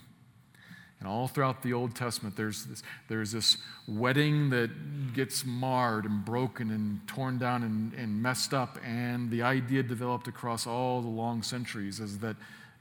And 1.00 1.08
all 1.08 1.28
throughout 1.28 1.62
the 1.62 1.72
Old 1.72 1.96
Testament, 1.96 2.36
there's 2.36 2.66
this, 2.66 2.82
there's 3.08 3.32
this 3.32 3.56
wedding 3.88 4.50
that 4.50 5.14
gets 5.14 5.46
marred 5.46 6.04
and 6.04 6.22
broken 6.22 6.70
and 6.70 7.00
torn 7.08 7.38
down 7.38 7.62
and, 7.62 7.94
and 7.94 8.22
messed 8.22 8.52
up. 8.52 8.78
And 8.84 9.30
the 9.30 9.42
idea 9.42 9.82
developed 9.82 10.28
across 10.28 10.66
all 10.66 11.00
the 11.00 11.08
long 11.08 11.42
centuries 11.42 12.00
is 12.00 12.18
that 12.18 12.36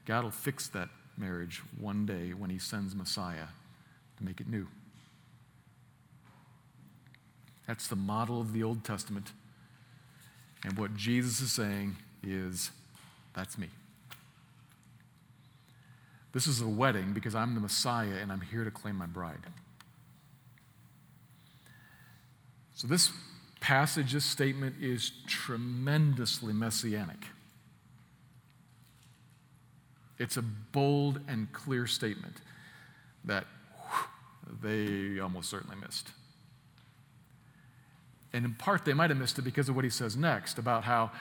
God 0.06 0.26
will 0.26 0.32
fix 0.32 0.68
that 0.70 0.90
marriage 1.18 1.62
one 1.80 2.06
day 2.06 2.34
when 2.34 2.50
He 2.50 2.60
sends 2.60 2.94
Messiah 2.94 3.48
to 4.18 4.24
make 4.24 4.42
it 4.42 4.50
new. 4.50 4.68
That's 7.68 7.88
the 7.88 7.96
model 7.96 8.42
of 8.42 8.52
the 8.52 8.64
Old 8.64 8.84
Testament. 8.84 9.32
And 10.66 10.78
what 10.78 10.96
Jesus 10.98 11.40
is 11.40 11.54
saying 11.54 11.96
is, 12.22 12.72
that's 13.34 13.58
me. 13.58 13.70
This 16.32 16.48
is 16.48 16.62
a 16.62 16.68
wedding 16.68 17.14
because 17.14 17.34
I'm 17.34 17.56
the 17.56 17.62
Messiah 17.62 18.18
and 18.22 18.32
I'm 18.32 18.42
here 18.42 18.64
to 18.64 18.72
claim 18.72 18.96
my 18.96 19.08
bride. 19.08 19.40
So, 22.76 22.88
this 22.88 23.12
passage, 23.60 24.14
this 24.14 24.26
statement 24.26 24.76
is 24.80 25.12
tremendously 25.28 26.54
messianic. 26.54 27.26
It's 30.18 30.38
a 30.38 30.42
bold 30.42 31.20
and 31.28 31.52
clear 31.52 31.88
statement 31.88 32.38
that 33.26 33.46
whew, 33.90 34.60
they 34.62 35.20
almost 35.20 35.50
certainly 35.50 35.78
missed. 35.78 36.10
And 38.32 38.46
in 38.46 38.54
part, 38.54 38.86
they 38.86 38.94
might 38.94 39.10
have 39.10 39.20
missed 39.20 39.40
it 39.40 39.42
because 39.42 39.70
of 39.70 39.76
what 39.76 39.84
he 39.84 39.90
says 39.90 40.16
next 40.16 40.58
about 40.58 40.84
how 40.84 41.12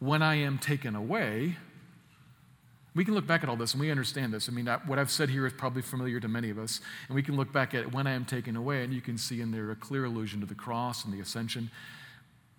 when 0.00 0.22
I 0.22 0.34
am 0.34 0.58
taken 0.58 0.96
away, 0.96 1.56
we 2.94 3.04
can 3.04 3.14
look 3.14 3.26
back 3.26 3.42
at 3.42 3.48
all 3.48 3.56
this 3.56 3.72
and 3.72 3.80
we 3.80 3.90
understand 3.90 4.34
this. 4.34 4.48
I 4.48 4.52
mean, 4.52 4.66
what 4.86 4.98
I've 4.98 5.10
said 5.10 5.30
here 5.30 5.46
is 5.46 5.52
probably 5.52 5.82
familiar 5.82 6.20
to 6.20 6.28
many 6.28 6.50
of 6.50 6.58
us. 6.58 6.80
And 7.08 7.14
we 7.14 7.22
can 7.22 7.36
look 7.36 7.52
back 7.52 7.74
at 7.74 7.92
when 7.92 8.06
I 8.06 8.12
am 8.12 8.24
taken 8.24 8.54
away, 8.54 8.84
and 8.84 8.92
you 8.92 9.00
can 9.00 9.16
see 9.16 9.40
in 9.40 9.50
there 9.50 9.70
a 9.70 9.76
clear 9.76 10.04
allusion 10.04 10.40
to 10.40 10.46
the 10.46 10.54
cross 10.54 11.04
and 11.04 11.12
the 11.12 11.20
ascension. 11.20 11.70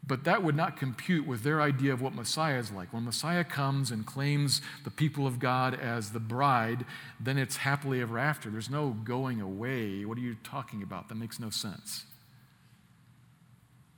But 0.05 0.25
that 0.25 0.43
would 0.43 0.55
not 0.55 0.75
compute 0.75 1.25
with 1.25 1.43
their 1.43 1.61
idea 1.61 1.93
of 1.93 2.01
what 2.01 2.13
Messiah 2.13 2.57
is 2.57 2.71
like. 2.71 2.91
When 2.91 3.05
Messiah 3.05 3.43
comes 3.43 3.89
and 3.91 4.05
claims 4.05 4.61
the 4.83 4.91
people 4.91 5.25
of 5.25 5.39
God 5.39 5.79
as 5.79 6.11
the 6.11 6.19
bride, 6.19 6.85
then 7.19 7.37
it's 7.37 7.57
happily 7.57 8.01
ever 8.01 8.19
after. 8.19 8.49
There's 8.49 8.69
no 8.69 8.97
going 9.03 9.39
away. 9.39 10.03
What 10.03 10.17
are 10.17 10.21
you 10.21 10.35
talking 10.43 10.83
about? 10.83 11.07
That 11.07 11.15
makes 11.15 11.39
no 11.39 11.49
sense. 11.49 12.03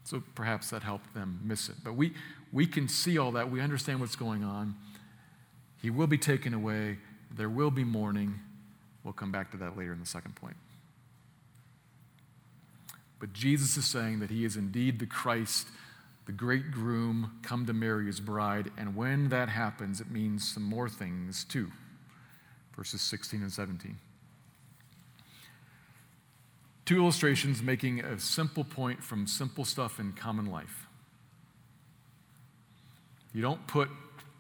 So 0.04 0.22
perhaps 0.36 0.70
that 0.70 0.84
helped 0.84 1.16
them 1.16 1.40
miss 1.44 1.70
it. 1.70 1.78
But 1.84 1.96
we, 1.96 2.14
we 2.54 2.68
can 2.68 2.88
see 2.88 3.18
all 3.18 3.32
that. 3.32 3.50
We 3.50 3.60
understand 3.60 4.00
what's 4.00 4.16
going 4.16 4.44
on. 4.44 4.76
He 5.86 5.92
will 5.92 6.08
be 6.08 6.18
taken 6.18 6.56
away. 6.56 6.98
There 7.30 7.48
will 7.48 7.70
be 7.70 7.84
mourning. 7.84 8.40
We'll 9.04 9.14
come 9.14 9.32
back 9.32 9.52
to 9.52 9.58
that 9.58 9.78
later 9.78 9.94
in 9.94 10.00
the 10.00 10.06
second 10.08 10.36
point. 10.36 10.56
But 13.20 13.34
Jesus 13.34 13.78
is 13.78 13.86
saying 13.86 14.18
that 14.22 14.32
he 14.32 14.46
is 14.46 14.58
indeed 14.58 14.98
the 14.98 15.06
Christ, 15.06 15.68
the 16.26 16.32
great 16.32 16.72
groom, 16.72 17.34
come 17.44 17.68
to 17.68 17.74
marry 17.74 18.08
his 18.08 18.20
bride. 18.20 18.72
And 18.80 18.96
when 18.96 19.30
that 19.30 19.48
happens, 19.48 20.02
it 20.02 20.10
means 20.10 20.52
some 20.52 20.64
more 20.64 20.90
things 20.90 21.44
too. 21.44 21.72
Verses 22.76 23.04
16 23.04 23.44
and 23.44 23.54
17. 23.54 23.96
Two 26.86 26.98
illustrations 26.98 27.62
making 27.62 28.00
a 28.00 28.20
simple 28.20 28.64
point 28.64 29.04
from 29.04 29.28
simple 29.28 29.66
stuff 29.66 30.00
in 30.00 30.14
common 30.14 30.48
life. 30.48 30.88
You 33.34 33.44
don't 33.44 33.68
put 33.68 33.92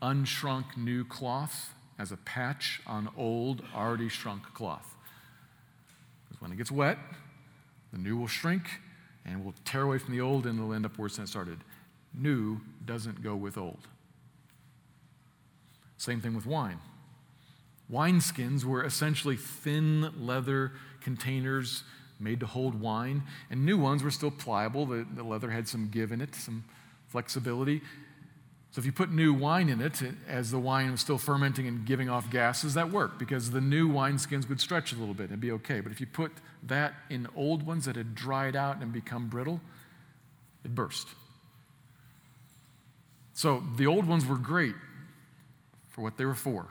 unshrunk 0.01 0.77
new 0.77 1.03
cloth 1.03 1.73
as 1.97 2.11
a 2.11 2.17
patch 2.17 2.81
on 2.85 3.09
old, 3.17 3.63
already 3.73 4.09
shrunk 4.09 4.43
cloth. 4.53 4.95
Because 6.27 6.41
when 6.41 6.51
it 6.51 6.57
gets 6.57 6.71
wet, 6.71 6.97
the 7.91 7.97
new 7.97 8.17
will 8.17 8.27
shrink 8.27 8.63
and 9.25 9.43
we'll 9.43 9.55
tear 9.63 9.83
away 9.83 9.97
from 9.97 10.13
the 10.13 10.21
old 10.21 10.45
and 10.45 10.59
it'll 10.59 10.73
end 10.73 10.85
up 10.85 10.97
worse 10.97 11.15
than 11.15 11.23
it 11.23 11.27
started. 11.27 11.59
New 12.13 12.59
doesn't 12.85 13.23
go 13.23 13.35
with 13.35 13.57
old. 13.57 13.87
Same 15.97 16.21
thing 16.21 16.35
with 16.35 16.45
wine. 16.45 16.79
Wineskins 17.91 18.63
were 18.63 18.83
essentially 18.83 19.37
thin 19.37 20.11
leather 20.25 20.73
containers 21.01 21.83
made 22.19 22.39
to 22.39 22.45
hold 22.45 22.79
wine, 22.79 23.23
and 23.49 23.65
new 23.65 23.77
ones 23.77 24.01
were 24.01 24.11
still 24.11 24.31
pliable. 24.31 24.85
The, 24.85 25.05
the 25.15 25.23
leather 25.23 25.49
had 25.51 25.67
some 25.67 25.89
give 25.89 26.11
in 26.11 26.21
it, 26.21 26.33
some 26.33 26.63
flexibility. 27.07 27.81
So 28.75 28.79
if 28.79 28.85
you 28.85 28.91
put 28.91 29.09
new 29.09 29.33
wine 29.33 29.69
in 29.69 29.79
it, 29.79 30.01
as 30.27 30.51
the 30.51 30.59
wine 30.59 30.91
was 30.91 30.99
still 30.99 31.17
fermenting 31.17 31.65
and 31.65 31.85
giving 31.85 32.09
off 32.09 32.29
gases, 32.29 32.73
that 32.73 32.91
worked 32.91 33.17
because 33.17 33.51
the 33.51 33.61
new 33.61 33.87
wineskins 33.87 34.49
would 34.49 34.59
stretch 34.59 34.91
a 34.91 34.97
little 34.97 35.13
bit 35.13 35.29
and 35.29 35.39
be 35.39 35.49
okay. 35.53 35.79
But 35.79 35.93
if 35.93 36.01
you 36.01 36.07
put 36.07 36.33
that 36.61 36.93
in 37.09 37.29
old 37.37 37.65
ones 37.65 37.85
that 37.85 37.95
had 37.95 38.15
dried 38.15 38.53
out 38.53 38.81
and 38.81 38.91
become 38.91 39.29
brittle, 39.29 39.61
it 40.65 40.75
burst. 40.75 41.07
So 43.33 43.63
the 43.77 43.87
old 43.87 44.07
ones 44.07 44.25
were 44.25 44.35
great 44.35 44.75
for 45.87 46.01
what 46.01 46.17
they 46.17 46.25
were 46.25 46.35
for. 46.35 46.67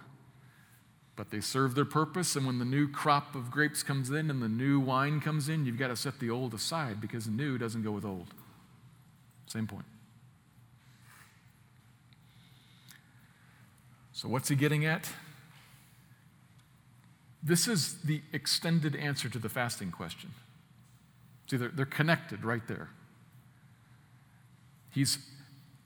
But 1.16 1.30
they 1.30 1.40
serve 1.40 1.74
their 1.74 1.86
purpose, 1.86 2.36
and 2.36 2.46
when 2.46 2.58
the 2.58 2.66
new 2.66 2.86
crop 2.86 3.34
of 3.34 3.50
grapes 3.50 3.82
comes 3.82 4.10
in 4.10 4.28
and 4.30 4.42
the 4.42 4.48
new 4.50 4.78
wine 4.78 5.22
comes 5.22 5.48
in, 5.48 5.64
you've 5.64 5.78
got 5.78 5.88
to 5.88 5.96
set 5.96 6.20
the 6.20 6.28
old 6.28 6.52
aside 6.52 7.00
because 7.00 7.26
new 7.28 7.56
doesn't 7.56 7.82
go 7.82 7.92
with 7.92 8.04
old. 8.04 8.34
Same 9.46 9.66
point. 9.66 9.86
So, 14.14 14.28
what's 14.28 14.48
he 14.48 14.54
getting 14.54 14.86
at? 14.86 15.08
This 17.42 17.66
is 17.66 18.00
the 18.02 18.22
extended 18.32 18.94
answer 18.94 19.28
to 19.28 19.38
the 19.38 19.48
fasting 19.48 19.90
question. 19.90 20.30
See, 21.50 21.56
they're, 21.56 21.68
they're 21.68 21.84
connected 21.84 22.44
right 22.44 22.66
there. 22.68 22.88
He's 24.92 25.18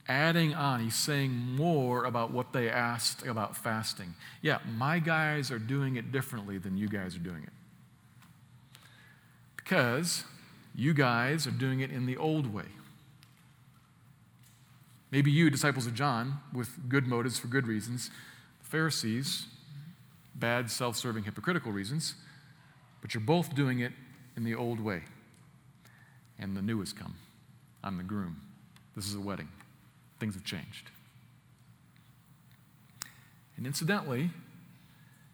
adding 0.07 0.53
on, 0.53 0.79
he's 0.79 0.95
saying 0.95 1.31
more 1.31 2.05
about 2.05 2.31
what 2.31 2.53
they 2.53 2.69
asked 2.69 3.25
about 3.25 3.57
fasting. 3.57 4.13
Yeah, 4.43 4.59
my 4.77 4.99
guys 4.99 5.51
are 5.51 5.59
doing 5.59 5.95
it 5.95 6.11
differently 6.11 6.59
than 6.59 6.77
you 6.77 6.87
guys 6.87 7.15
are 7.15 7.19
doing 7.19 7.43
it. 7.43 7.53
Because 9.57 10.23
you 10.75 10.93
guys 10.93 11.47
are 11.47 11.51
doing 11.51 11.79
it 11.79 11.91
in 11.91 12.05
the 12.05 12.15
old 12.15 12.53
way. 12.53 12.65
Maybe 15.11 15.31
you, 15.31 15.49
disciples 15.49 15.87
of 15.87 15.95
John, 15.95 16.39
with 16.53 16.87
good 16.87 17.07
motives 17.07 17.39
for 17.39 17.47
good 17.47 17.67
reasons, 17.67 18.11
Pharisees, 18.61 19.47
bad, 20.35 20.69
self 20.69 20.95
serving, 20.95 21.23
hypocritical 21.23 21.71
reasons, 21.71 22.15
but 23.01 23.13
you're 23.13 23.21
both 23.21 23.55
doing 23.55 23.79
it 23.79 23.91
in 24.37 24.43
the 24.43 24.55
old 24.55 24.79
way. 24.79 25.03
And 26.37 26.55
the 26.55 26.61
new 26.61 26.79
has 26.79 26.93
come. 26.93 27.15
I'm 27.83 27.97
the 27.97 28.03
groom. 28.03 28.41
This 28.95 29.07
is 29.07 29.15
a 29.15 29.19
wedding. 29.19 29.49
Things 30.19 30.35
have 30.35 30.43
changed. 30.43 30.91
And 33.57 33.65
incidentally, 33.65 34.29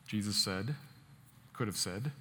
Jesus 0.07 0.35
said, 0.35 0.75
could 1.53 1.67
have 1.67 1.77
said, 1.77 2.11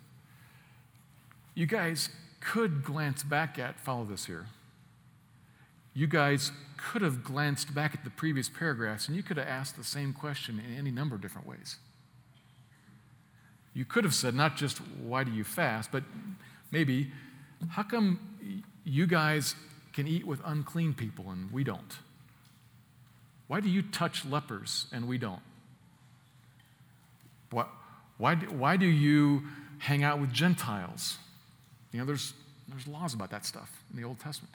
you 1.54 1.66
guys 1.66 2.08
could 2.40 2.84
glance 2.84 3.22
back 3.22 3.58
at, 3.58 3.80
follow 3.80 4.04
this 4.04 4.26
here, 4.26 4.46
you 5.94 6.06
guys 6.06 6.50
could 6.76 7.02
have 7.02 7.24
glanced 7.24 7.74
back 7.74 7.94
at 7.94 8.04
the 8.04 8.10
previous 8.10 8.48
paragraphs 8.48 9.08
and 9.08 9.16
you 9.16 9.22
could 9.22 9.36
have 9.36 9.46
asked 9.46 9.76
the 9.76 9.84
same 9.84 10.12
question 10.12 10.60
in 10.60 10.76
any 10.76 10.90
number 10.90 11.14
of 11.14 11.22
different 11.22 11.46
ways. 11.46 11.76
You 13.72 13.84
could 13.84 14.04
have 14.04 14.14
said, 14.14 14.34
not 14.34 14.56
just, 14.56 14.78
why 15.02 15.24
do 15.24 15.32
you 15.32 15.44
fast, 15.44 15.90
but 15.90 16.04
maybe, 16.70 17.10
how 17.70 17.82
come 17.82 18.20
you 18.84 19.06
guys 19.06 19.54
can 19.92 20.06
eat 20.06 20.26
with 20.26 20.40
unclean 20.44 20.94
people 20.94 21.30
and 21.30 21.50
we 21.50 21.64
don't? 21.64 21.98
Why 23.46 23.60
do 23.60 23.68
you 23.68 23.82
touch 23.82 24.24
lepers 24.24 24.86
and 24.92 25.08
we 25.08 25.18
don't? 25.18 25.42
Why, 28.16 28.36
do, 28.36 28.46
why 28.46 28.76
do 28.76 28.86
you 28.86 29.42
hang 29.78 30.04
out 30.04 30.20
with 30.20 30.32
Gentiles? 30.32 31.18
You 31.92 31.98
know, 31.98 32.06
there's, 32.06 32.32
there's 32.68 32.86
laws 32.86 33.14
about 33.14 33.30
that 33.30 33.44
stuff 33.44 33.70
in 33.90 34.00
the 34.00 34.06
Old 34.06 34.20
Testament. 34.20 34.54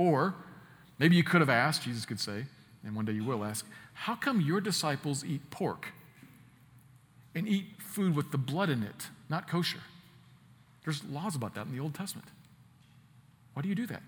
Or 0.00 0.34
maybe 0.98 1.14
you 1.14 1.22
could 1.22 1.42
have 1.42 1.50
asked, 1.50 1.82
Jesus 1.82 2.06
could 2.06 2.18
say, 2.18 2.46
and 2.82 2.96
one 2.96 3.04
day 3.04 3.12
you 3.12 3.22
will 3.22 3.44
ask, 3.44 3.66
how 3.92 4.14
come 4.14 4.40
your 4.40 4.58
disciples 4.58 5.22
eat 5.22 5.50
pork 5.50 5.88
and 7.34 7.46
eat 7.46 7.66
food 7.78 8.16
with 8.16 8.32
the 8.32 8.38
blood 8.38 8.70
in 8.70 8.82
it, 8.82 9.08
not 9.28 9.46
kosher? 9.46 9.80
There's 10.86 11.04
laws 11.04 11.36
about 11.36 11.54
that 11.54 11.66
in 11.66 11.72
the 11.72 11.80
Old 11.80 11.94
Testament. 11.94 12.28
Why 13.52 13.60
do 13.60 13.68
you 13.68 13.74
do 13.74 13.86
that? 13.88 14.02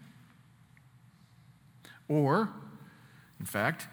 Or, 2.08 2.48
in 3.38 3.44
fact, 3.44 3.86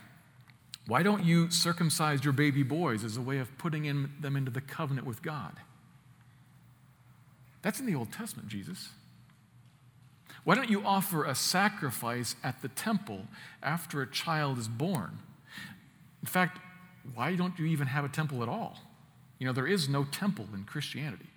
why 0.87 1.03
don't 1.03 1.25
you 1.25 1.51
circumcise 1.51 2.23
your 2.23 2.31
baby 2.31 2.63
boys 2.63 3.03
as 3.03 3.17
a 3.17 3.21
way 3.21 3.39
of 3.39 3.57
putting 3.57 3.83
in, 3.83 4.09
them 4.21 4.37
into 4.37 4.51
the 4.51 4.61
covenant 4.61 5.05
with 5.05 5.21
God? 5.21 5.57
That's 7.61 7.81
in 7.81 7.85
the 7.85 7.95
Old 7.95 8.13
Testament, 8.13 8.47
Jesus. 8.47 8.87
Why 10.43 10.55
don't 10.55 10.69
you 10.69 10.83
offer 10.83 11.25
a 11.25 11.35
sacrifice 11.35 12.35
at 12.43 12.61
the 12.61 12.69
temple 12.69 13.25
after 13.61 14.01
a 14.01 14.09
child 14.09 14.57
is 14.57 14.67
born? 14.67 15.19
In 16.21 16.27
fact, 16.27 16.59
why 17.13 17.35
don't 17.35 17.57
you 17.59 17.65
even 17.65 17.87
have 17.87 18.05
a 18.05 18.09
temple 18.09 18.43
at 18.43 18.49
all? 18.49 18.79
You 19.37 19.47
know, 19.47 19.53
there 19.53 19.67
is 19.67 19.87
no 19.87 20.03
temple 20.03 20.47
in 20.53 20.65
Christianity. 20.65 21.27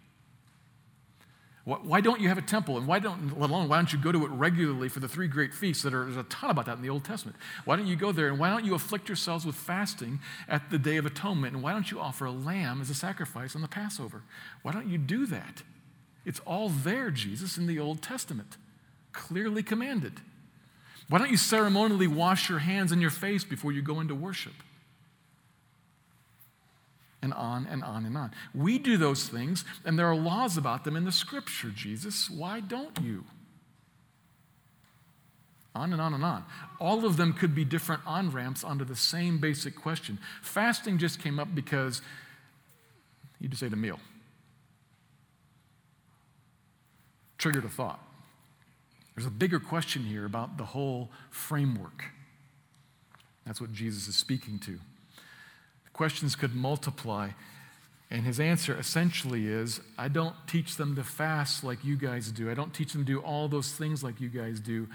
Why 1.65 2.01
don't 2.01 2.21
you 2.21 2.27
have 2.27 2.38
a 2.38 2.43
temple? 2.43 2.77
And 2.77 2.88
why 2.88 2.99
don't, 2.99 3.38
let 3.38 3.49
alone, 3.49 3.69
why 3.69 3.77
don't 3.77 3.93
you 3.93 3.99
go 3.99 4.11
to 4.11 4.25
it 4.25 4.31
regularly 4.31 4.88
for 4.88 4.99
the 4.99 5.07
three 5.07 5.29
great 5.29 5.55
feasts? 5.55 5.85
That 5.85 5.95
are, 5.95 6.05
there's 6.05 6.17
a 6.17 6.25
ton 6.25 6.51
about 6.51 6.67
that 6.67 6.77
in 6.77 6.83
the 6.83 6.91
Old 6.91 7.05
Testament. 7.05 7.37
Why 7.65 7.77
don't 7.77 7.87
you 7.87 7.95
go 7.95 8.11
there? 8.11 8.27
And 8.27 8.38
why 8.41 8.51
don't 8.51 8.65
you 8.65 8.75
afflict 8.75 9.09
yourselves 9.09 9.47
with 9.47 9.55
fasting 9.55 10.19
at 10.49 10.71
the 10.71 10.79
Day 10.79 10.97
of 10.97 11.07
Atonement? 11.07 11.55
And 11.55 11.62
why 11.62 11.73
don't 11.73 11.88
you 11.88 12.01
offer 12.01 12.25
a 12.25 12.33
lamb 12.33 12.81
as 12.81 12.91
a 12.91 12.97
sacrifice 12.97 13.55
on 13.55 13.62
the 13.62 13.69
Passover? 13.69 14.23
Why 14.62 14.73
don't 14.73 14.88
you 14.88 14.99
do 14.99 15.25
that? 15.27 15.62
It's 16.25 16.41
all 16.41 16.69
there, 16.69 17.12
Jesus, 17.12 17.57
in 17.57 17.69
the 17.69 17.79
Old 17.79 18.03
Testament 18.03 18.57
clearly 19.12 19.62
commanded. 19.62 20.20
Why 21.09 21.18
don't 21.18 21.31
you 21.31 21.37
ceremonially 21.37 22.07
wash 22.07 22.48
your 22.48 22.61
hands 22.61 22.92
and 22.92 23.03
your 23.03 23.11
face 23.11 23.44
before 23.44 23.72
you 23.72 23.83
go 23.83 24.01
into 24.01 24.14
worship? 24.14 24.55
And 27.20 27.33
on 27.35 27.66
and 27.66 27.85
on 27.85 28.07
and 28.07 28.16
on. 28.16 28.33
We 28.55 28.79
do 28.79 28.96
those 28.96 29.29
things, 29.29 29.64
and 29.85 29.98
there 29.98 30.07
are 30.07 30.16
laws 30.16 30.57
about 30.57 30.85
them 30.85 30.96
in 30.96 31.05
the 31.05 31.12
scripture, 31.12 31.68
Jesus. 31.68 32.31
Why 32.31 32.61
don't 32.61 32.98
you? 33.01 33.25
On 35.75 35.92
and 35.92 36.03
on 36.03 36.14
and 36.14 36.25
on. 36.25 36.44
All 36.81 37.05
of 37.05 37.16
them 37.16 37.33
could 37.33 37.55
be 37.55 37.64
different 37.64 38.03
on 38.07 38.31
ramps 38.31 38.64
onto 38.64 38.85
the 38.85 38.96
same 38.96 39.38
basic 39.38 39.77
question. 39.77 40.18
Fasting 40.42 40.98
just 40.98 41.20
came 41.20 41.38
up 41.38 41.55
because 41.55 42.03
you 43.38 43.48
just 43.48 43.62
ate 43.62 43.72
a 43.72 43.77
meal, 43.77 43.98
triggered 47.38 47.64
a 47.64 47.68
thought. 47.68 48.01
There's 49.14 49.27
a 49.27 49.31
bigger 49.31 49.61
question 49.61 50.05
here 50.05 50.25
about 50.25 50.57
the 50.57 50.64
whole 50.64 51.11
framework. 51.31 52.05
That's 53.46 53.61
what 53.61 53.72
Jesus 53.72 54.09
is 54.09 54.16
speaking 54.16 54.59
to. 54.61 54.72
The 54.72 55.90
questions 55.92 56.35
could 56.35 56.55
multiply, 56.55 57.31
and 58.11 58.25
his 58.25 58.40
answer 58.40 58.79
essentially 58.79 59.46
is 59.46 59.81
I 59.98 60.09
don't 60.09 60.37
teach 60.46 60.77
them 60.77 60.96
to 60.96 61.05
fast 61.05 61.62
like 61.64 61.85
you 61.85 61.96
guys 61.96 62.31
do. 62.31 62.51
I 62.51 62.55
don't 62.55 62.72
teach 62.72 62.92
them 62.92 63.05
to 63.05 63.12
do 63.12 63.20
all 63.20 63.48
those 63.48 63.72
things 63.72 64.03
like 64.03 64.20
you 64.20 64.29
guys 64.29 64.61
do. 64.61 64.88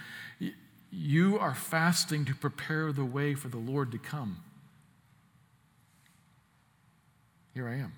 You 0.91 1.37
are 1.37 1.53
fasting 1.53 2.25
to 2.25 2.33
prepare 2.33 2.91
the 2.91 3.05
way 3.05 3.35
for 3.35 3.49
the 3.49 3.57
Lord 3.57 3.91
to 3.91 3.97
come. 3.97 4.37
Here 7.53 7.67
I 7.67 7.75
am. 7.75 7.93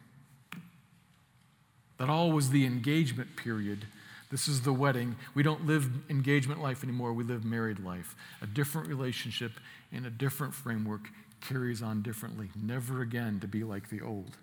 That 1.97 2.09
all 2.09 2.31
was 2.31 2.49
the 2.49 2.65
engagement 2.65 3.35
period 3.35 3.85
this 4.29 4.47
is 4.47 4.61
the 4.61 4.73
wedding. 4.73 5.15
We 5.33 5.43
don't 5.43 5.65
live 5.65 5.89
engagement 6.09 6.61
life 6.61 6.83
anymore, 6.83 7.13
we 7.13 7.23
live 7.23 7.43
married 7.43 7.79
life. 7.79 8.15
A 8.41 8.47
different 8.47 8.87
relationship 8.87 9.53
in 9.91 10.05
a 10.05 10.09
different 10.09 10.53
framework 10.53 11.09
carries 11.41 11.81
on 11.81 12.01
differently, 12.01 12.49
never 12.55 13.01
again 13.01 13.39
to 13.39 13.47
be 13.47 13.63
like 13.63 13.89
the 13.89 14.01
old. 14.01 14.37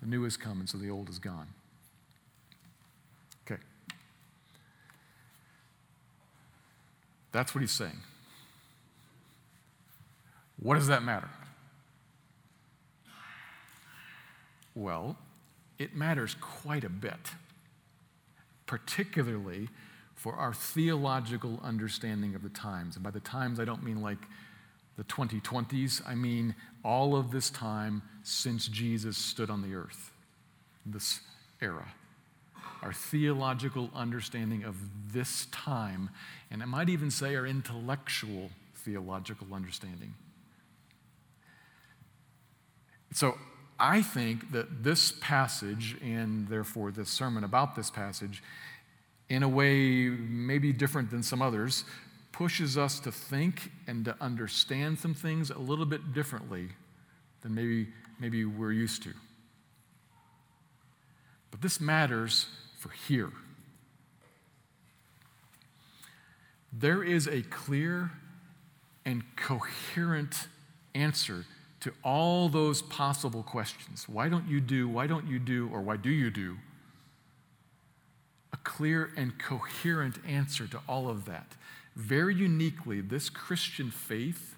The 0.00 0.06
new 0.06 0.24
has 0.24 0.36
come, 0.36 0.60
and 0.60 0.68
so 0.68 0.78
the 0.78 0.90
old 0.90 1.08
is 1.08 1.18
gone. 1.18 1.48
Okay. 3.46 3.60
That's 7.32 7.54
what 7.54 7.60
he's 7.60 7.70
saying. 7.70 8.00
What 10.58 10.74
does 10.74 10.86
that 10.88 11.02
matter? 11.02 11.28
Well, 14.74 15.16
it 15.78 15.94
matters 15.94 16.34
quite 16.40 16.84
a 16.84 16.88
bit 16.88 17.30
particularly 18.66 19.68
for 20.14 20.34
our 20.34 20.52
theological 20.52 21.60
understanding 21.62 22.34
of 22.34 22.42
the 22.42 22.48
times. 22.48 22.96
And 22.96 23.04
by 23.04 23.10
the 23.10 23.20
times, 23.20 23.60
I 23.60 23.64
don't 23.64 23.82
mean 23.82 24.00
like 24.02 24.18
the 24.96 25.04
2020s, 25.04 26.00
I 26.06 26.14
mean 26.14 26.54
all 26.82 27.16
of 27.16 27.30
this 27.30 27.50
time 27.50 28.02
since 28.22 28.66
Jesus 28.66 29.18
stood 29.18 29.50
on 29.50 29.62
the 29.62 29.74
earth, 29.74 30.10
this 30.86 31.20
era. 31.60 31.86
our 32.82 32.92
theological 32.92 33.90
understanding 33.94 34.64
of 34.64 34.76
this 35.12 35.46
time, 35.46 36.10
and 36.50 36.62
I 36.62 36.66
might 36.66 36.88
even 36.88 37.10
say 37.10 37.34
our 37.34 37.46
intellectual 37.46 38.50
theological 38.74 39.48
understanding. 39.52 40.14
So 43.12 43.38
I 43.78 44.02
think 44.02 44.52
that 44.52 44.82
this 44.82 45.12
passage, 45.12 45.96
and 46.02 46.48
therefore 46.48 46.90
this 46.90 47.10
sermon 47.10 47.44
about 47.44 47.74
this 47.74 47.90
passage, 47.90 48.42
in 49.28 49.42
a 49.42 49.48
way 49.48 50.08
maybe 50.08 50.72
different 50.72 51.10
than 51.10 51.22
some 51.22 51.42
others, 51.42 51.84
pushes 52.32 52.78
us 52.78 53.00
to 53.00 53.12
think 53.12 53.70
and 53.86 54.04
to 54.04 54.16
understand 54.20 54.98
some 54.98 55.14
things 55.14 55.50
a 55.50 55.58
little 55.58 55.86
bit 55.86 56.12
differently 56.12 56.68
than 57.42 57.54
maybe, 57.54 57.88
maybe 58.18 58.44
we're 58.44 58.72
used 58.72 59.02
to. 59.02 59.12
But 61.50 61.60
this 61.62 61.80
matters 61.80 62.46
for 62.78 62.90
here. 62.90 63.32
There 66.72 67.02
is 67.02 67.26
a 67.26 67.42
clear 67.42 68.10
and 69.04 69.22
coherent 69.36 70.48
answer 70.94 71.46
to 71.86 71.92
all 72.02 72.48
those 72.48 72.82
possible 72.82 73.44
questions. 73.44 74.08
Why 74.08 74.28
don't 74.28 74.48
you 74.48 74.60
do, 74.60 74.88
why 74.88 75.06
don't 75.06 75.28
you 75.28 75.38
do, 75.38 75.70
or 75.72 75.80
why 75.80 75.96
do 75.96 76.10
you 76.10 76.32
do? 76.32 76.56
A 78.52 78.56
clear 78.56 79.12
and 79.16 79.38
coherent 79.38 80.18
answer 80.26 80.66
to 80.66 80.80
all 80.88 81.08
of 81.08 81.26
that. 81.26 81.52
Very 81.94 82.34
uniquely, 82.34 83.00
this 83.00 83.30
Christian 83.30 83.92
faith 83.92 84.56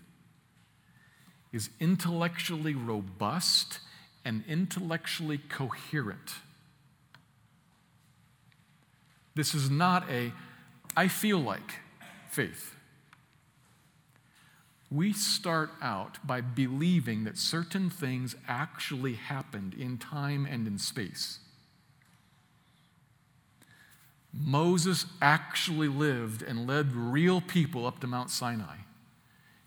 is 1.52 1.68
intellectually 1.78 2.74
robust 2.74 3.80
and 4.24 4.42
intellectually 4.48 5.36
coherent. 5.36 6.36
This 9.34 9.54
is 9.54 9.68
not 9.68 10.08
a, 10.08 10.32
I 10.96 11.08
feel 11.08 11.40
like 11.40 11.80
faith 12.30 12.74
we 14.90 15.12
start 15.12 15.70
out 15.82 16.18
by 16.26 16.40
believing 16.40 17.24
that 17.24 17.36
certain 17.36 17.90
things 17.90 18.34
actually 18.46 19.14
happened 19.14 19.74
in 19.74 19.98
time 19.98 20.46
and 20.46 20.66
in 20.66 20.78
space. 20.78 21.40
Moses 24.32 25.06
actually 25.20 25.88
lived 25.88 26.42
and 26.42 26.66
led 26.66 26.92
real 26.92 27.40
people 27.40 27.86
up 27.86 28.00
to 28.00 28.06
Mount 28.06 28.30
Sinai. 28.30 28.76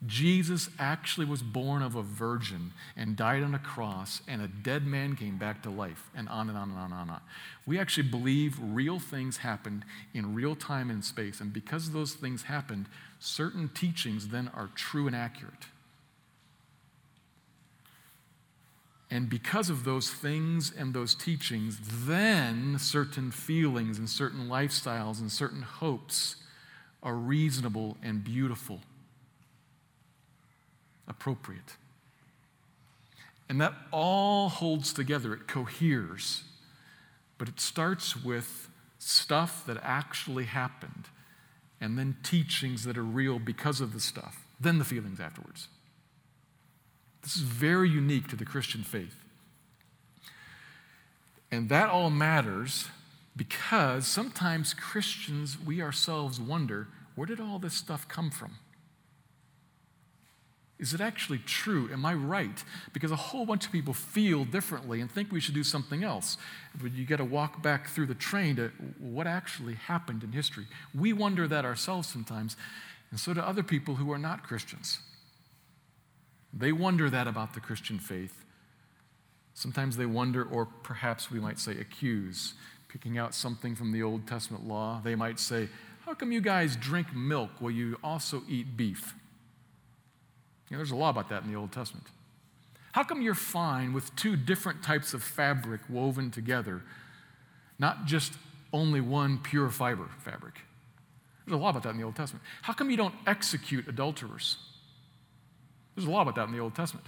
Jesus 0.08 0.70
actually 0.80 1.28
was 1.28 1.44
born 1.44 1.84
of 1.84 1.96
a 1.96 2.02
virgin 2.02 2.72
and 2.98 3.16
died 3.16 3.44
on 3.44 3.54
a 3.54 3.60
cross, 3.60 4.22
and 4.28 4.42
a 4.42 4.48
dead 4.48 4.86
man 4.86 5.16
came 5.16 5.38
back 5.38 5.62
to 5.64 5.70
life, 5.70 6.10
and 6.16 6.28
on 6.28 6.50
and 6.50 6.58
on 6.58 6.70
and 6.72 6.80
on 6.80 6.92
and 6.92 7.12
on. 7.12 7.22
We 7.68 7.80
actually 7.80 8.10
believe 8.10 8.58
real 8.60 8.98
things 8.98 9.38
happened 9.38 9.86
in 10.14 10.34
real 10.34 10.56
time 10.56 10.90
and 10.90 11.06
space, 11.06 11.40
and 11.40 11.54
because 11.54 11.92
those 11.92 12.14
things 12.14 12.44
happened, 12.44 12.88
certain 13.20 13.70
teachings 13.70 14.30
then 14.30 14.50
are 14.56 14.72
true 14.74 15.06
and 15.06 15.16
accurate. 15.16 15.68
And 19.12 19.30
because 19.30 19.70
of 19.70 19.84
those 19.84 20.10
things 20.10 20.74
and 20.76 20.94
those 20.94 21.14
teachings, 21.14 21.78
then 22.06 22.78
certain 22.80 23.30
feelings 23.30 24.00
and 24.00 24.10
certain 24.10 24.48
lifestyles 24.48 25.20
and 25.20 25.32
certain 25.32 25.62
hopes 25.62 26.38
are 27.04 27.16
reasonable 27.16 27.98
and 28.02 28.24
beautiful 28.24 28.80
appropriate. 31.12 31.76
And 33.48 33.62
that 33.62 33.74
all 33.92 34.50
holds 34.50 34.94
together, 34.94 35.34
it 35.34 35.48
coheres. 35.48 36.44
But 37.38 37.50
it 37.50 37.60
starts 37.60 38.16
with 38.16 38.70
stuff 38.98 39.66
that 39.68 39.78
actually 39.84 40.46
happened, 40.46 41.06
and 41.80 42.00
then 42.00 42.18
teachings 42.24 42.86
that 42.86 42.98
are 42.98 43.04
real 43.04 43.40
because 43.40 43.82
of 43.82 43.94
the 43.94 44.00
stuff, 44.00 44.46
then 44.60 44.80
the 44.80 44.86
feelings 44.86 45.20
afterwards. 45.20 45.68
This 47.22 47.36
is 47.36 47.42
very 47.42 47.90
unique 47.90 48.28
to 48.30 48.36
the 48.36 48.46
Christian 48.46 48.84
faith. 48.84 49.16
And 51.52 51.68
that 51.70 51.90
all 51.90 52.10
matters 52.10 52.88
because 53.36 54.08
sometimes 54.08 54.74
Christians, 54.74 55.58
we 55.60 55.82
ourselves 55.82 56.40
wonder 56.40 56.88
where 57.16 57.28
did 57.28 57.40
all 57.40 57.60
this 57.60 57.74
stuff 57.74 58.08
come 58.08 58.32
from? 58.32 58.56
Is 60.82 60.96
it 60.96 61.00
actually 61.00 61.38
true? 61.38 61.90
Am 61.94 62.04
I 62.04 62.16
right? 62.16 62.64
Because 62.92 63.12
a 63.12 63.16
whole 63.16 63.46
bunch 63.46 63.68
of 63.68 63.72
people 63.72 63.94
feel 63.94 64.44
differently 64.44 65.00
and 65.00 65.12
think 65.12 65.32
we 65.32 65.40
should 65.40 65.54
do 65.54 65.64
something 65.64 66.04
else. 66.04 66.38
But 66.82 66.94
you 66.94 67.06
got 67.06 67.18
to 67.18 67.24
walk 67.24 67.62
back 67.62 67.90
through 67.90 68.08
the 68.08 68.16
train 68.16 68.56
to 68.56 68.72
what 69.00 69.28
actually 69.28 69.76
happened 69.76 70.24
in 70.24 70.32
history. 70.32 70.66
We 70.96 71.14
wonder 71.14 71.48
that 71.48 71.66
ourselves 71.66 72.08
sometimes, 72.08 72.58
and 73.12 73.20
so 73.20 73.32
do 73.32 73.42
other 73.42 73.62
people 73.62 73.96
who 73.96 74.12
are 74.12 74.18
not 74.18 74.42
Christians. 74.42 74.98
They 76.52 76.72
wonder 76.72 77.12
that 77.12 77.28
about 77.28 77.54
the 77.54 77.60
Christian 77.60 78.00
faith. 78.00 78.44
Sometimes 79.54 79.98
they 79.98 80.08
wonder, 80.08 80.44
or 80.44 80.66
perhaps 80.66 81.30
we 81.30 81.40
might 81.40 81.60
say 81.60 81.74
accuse, 81.74 82.56
picking 82.88 83.20
out 83.20 83.36
something 83.36 83.76
from 83.76 83.92
the 83.92 84.02
Old 84.02 84.26
Testament 84.26 84.68
law. 84.68 85.00
They 85.04 85.14
might 85.14 85.40
say, 85.40 85.70
How 86.06 86.16
come 86.16 86.32
you 86.32 86.42
guys 86.42 86.76
drink 86.76 87.16
milk 87.16 87.52
while 87.60 87.72
you 87.72 88.00
also 88.04 88.42
eat 88.50 88.76
beef? 88.76 89.14
Know, 90.72 90.78
there's 90.78 90.92
a 90.92 90.96
law 90.96 91.10
about 91.10 91.30
that 91.30 91.44
in 91.44 91.52
the 91.52 91.58
Old 91.58 91.72
Testament. 91.72 92.08
How 92.94 93.04
come 93.04 93.22
you're 93.22 93.36
fine 93.36 93.94
with 93.94 94.16
two 94.16 94.36
different 94.36 94.84
types 94.84 95.14
of 95.14 95.22
fabric 95.22 95.82
woven 95.90 96.32
together, 96.32 96.82
not 97.78 98.06
just 98.06 98.34
only 98.74 99.02
one 99.02 99.38
pure 99.38 99.70
fiber 99.70 100.10
fabric? 100.20 100.56
There's 101.46 101.56
a 101.56 101.62
law 101.62 101.70
about 101.70 101.84
that 101.84 101.90
in 101.90 101.98
the 101.98 102.04
Old 102.04 102.16
Testament. 102.16 102.44
How 102.62 102.74
come 102.74 102.90
you 102.90 102.98
don't 102.98 103.16
execute 103.28 103.88
adulterers? 103.88 104.58
There's 105.96 106.08
a 106.08 106.12
law 106.12 106.22
about 106.22 106.36
that 106.36 106.48
in 106.48 106.54
the 106.54 106.60
Old 106.60 106.76
Testament. 106.76 107.06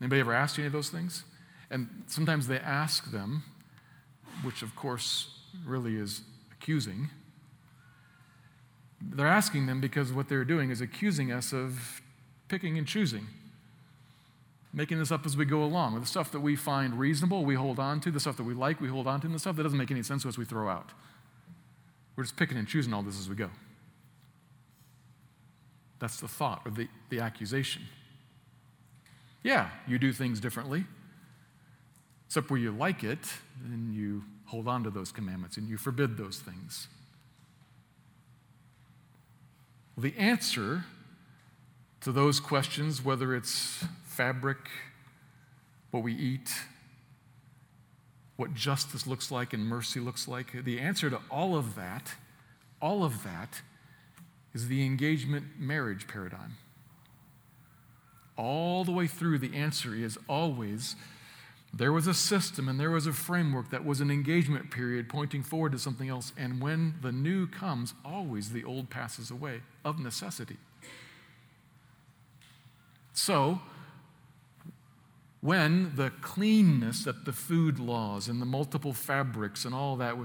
Anybody 0.00 0.20
ever 0.20 0.34
asked 0.34 0.58
you 0.58 0.62
any 0.62 0.66
of 0.66 0.72
those 0.72 0.90
things? 0.90 1.24
And 1.70 2.04
sometimes 2.06 2.46
they 2.46 2.58
ask 2.58 3.10
them, 3.10 3.42
which 4.42 4.62
of 4.62 4.74
course 4.76 5.28
really 5.64 5.96
is 5.96 6.22
accusing. 6.52 7.08
They're 9.00 9.26
asking 9.26 9.66
them 9.66 9.80
because 9.80 10.12
what 10.12 10.28
they're 10.28 10.44
doing 10.44 10.70
is 10.70 10.80
accusing 10.80 11.30
us 11.30 11.52
of 11.52 12.00
picking 12.48 12.78
and 12.78 12.86
choosing, 12.86 13.26
making 14.72 14.98
this 14.98 15.12
up 15.12 15.24
as 15.24 15.36
we 15.36 15.44
go 15.44 15.62
along. 15.62 15.98
The 16.00 16.06
stuff 16.06 16.32
that 16.32 16.40
we 16.40 16.56
find 16.56 16.98
reasonable, 16.98 17.44
we 17.44 17.54
hold 17.54 17.78
on 17.78 18.00
to. 18.00 18.10
The 18.10 18.20
stuff 18.20 18.36
that 18.38 18.44
we 18.44 18.54
like, 18.54 18.80
we 18.80 18.88
hold 18.88 19.06
on 19.06 19.20
to. 19.20 19.26
And 19.26 19.34
the 19.34 19.38
stuff 19.38 19.56
that 19.56 19.62
doesn't 19.62 19.78
make 19.78 19.90
any 19.90 20.02
sense 20.02 20.22
to 20.22 20.28
us, 20.28 20.36
we 20.36 20.44
throw 20.44 20.68
out. 20.68 20.90
We're 22.16 22.24
just 22.24 22.36
picking 22.36 22.58
and 22.58 22.66
choosing 22.66 22.92
all 22.92 23.02
this 23.02 23.18
as 23.18 23.28
we 23.28 23.36
go. 23.36 23.50
That's 26.00 26.20
the 26.20 26.28
thought 26.28 26.62
or 26.64 26.70
the, 26.70 26.88
the 27.10 27.20
accusation. 27.20 27.82
Yeah, 29.42 29.70
you 29.86 29.98
do 29.98 30.12
things 30.12 30.40
differently, 30.40 30.84
except 32.26 32.50
where 32.50 32.58
you 32.58 32.72
like 32.72 33.04
it, 33.04 33.20
then 33.62 33.92
you 33.92 34.24
hold 34.46 34.66
on 34.66 34.82
to 34.84 34.90
those 34.90 35.12
commandments 35.12 35.56
and 35.56 35.68
you 35.68 35.76
forbid 35.76 36.16
those 36.16 36.38
things. 36.38 36.88
Well, 39.98 40.04
the 40.04 40.16
answer 40.16 40.84
to 42.02 42.12
those 42.12 42.38
questions, 42.38 43.04
whether 43.04 43.34
it's 43.34 43.84
fabric, 44.04 44.58
what 45.90 46.04
we 46.04 46.14
eat, 46.14 46.52
what 48.36 48.54
justice 48.54 49.08
looks 49.08 49.32
like 49.32 49.52
and 49.52 49.66
mercy 49.66 49.98
looks 49.98 50.28
like, 50.28 50.52
the 50.52 50.78
answer 50.78 51.10
to 51.10 51.18
all 51.28 51.56
of 51.56 51.74
that, 51.74 52.12
all 52.80 53.02
of 53.02 53.24
that, 53.24 53.62
is 54.54 54.68
the 54.68 54.86
engagement 54.86 55.58
marriage 55.58 56.06
paradigm. 56.06 56.54
All 58.36 58.84
the 58.84 58.92
way 58.92 59.08
through, 59.08 59.40
the 59.40 59.56
answer 59.56 59.96
is 59.96 60.16
always 60.28 60.94
there 61.72 61.92
was 61.92 62.06
a 62.06 62.14
system 62.14 62.68
and 62.68 62.80
there 62.80 62.90
was 62.90 63.06
a 63.06 63.12
framework 63.12 63.70
that 63.70 63.84
was 63.84 64.00
an 64.00 64.10
engagement 64.10 64.70
period 64.70 65.08
pointing 65.08 65.42
forward 65.42 65.72
to 65.72 65.78
something 65.78 66.08
else. 66.08 66.32
And 66.36 66.60
when 66.60 66.94
the 67.02 67.12
new 67.12 67.46
comes, 67.46 67.94
always 68.04 68.50
the 68.50 68.64
old 68.64 68.90
passes 68.90 69.30
away 69.30 69.60
of 69.84 69.98
necessity. 69.98 70.56
So, 73.12 73.60
when 75.40 75.94
the 75.94 76.10
cleanness 76.20 77.04
that 77.04 77.24
the 77.24 77.32
food 77.32 77.78
laws 77.78 78.28
and 78.28 78.40
the 78.40 78.46
multiple 78.46 78.92
fabrics 78.92 79.64
and 79.64 79.74
all 79.74 79.96
that 79.96 80.16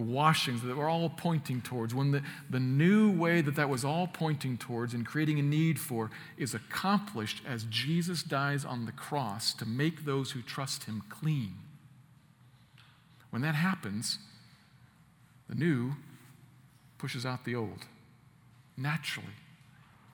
washings 0.00 0.62
that 0.62 0.76
were 0.76 0.88
all 0.88 1.10
pointing 1.10 1.60
towards, 1.60 1.94
when 1.94 2.12
the, 2.12 2.22
the 2.48 2.60
new 2.60 3.10
way 3.10 3.42
that 3.42 3.56
that 3.56 3.68
was 3.68 3.84
all 3.84 4.06
pointing 4.06 4.56
towards 4.56 4.94
and 4.94 5.04
creating 5.04 5.38
a 5.38 5.42
need 5.42 5.78
for 5.78 6.10
is 6.38 6.54
accomplished 6.54 7.42
as 7.46 7.64
Jesus 7.64 8.22
dies 8.22 8.64
on 8.64 8.86
the 8.86 8.92
cross 8.92 9.52
to 9.54 9.66
make 9.66 10.04
those 10.04 10.30
who 10.30 10.40
trust 10.40 10.84
him 10.84 11.02
clean. 11.08 11.54
When 13.30 13.42
that 13.42 13.54
happens, 13.54 14.18
the 15.48 15.54
new 15.54 15.92
pushes 16.98 17.26
out 17.26 17.44
the 17.44 17.54
old 17.54 17.86
naturally. 18.76 19.34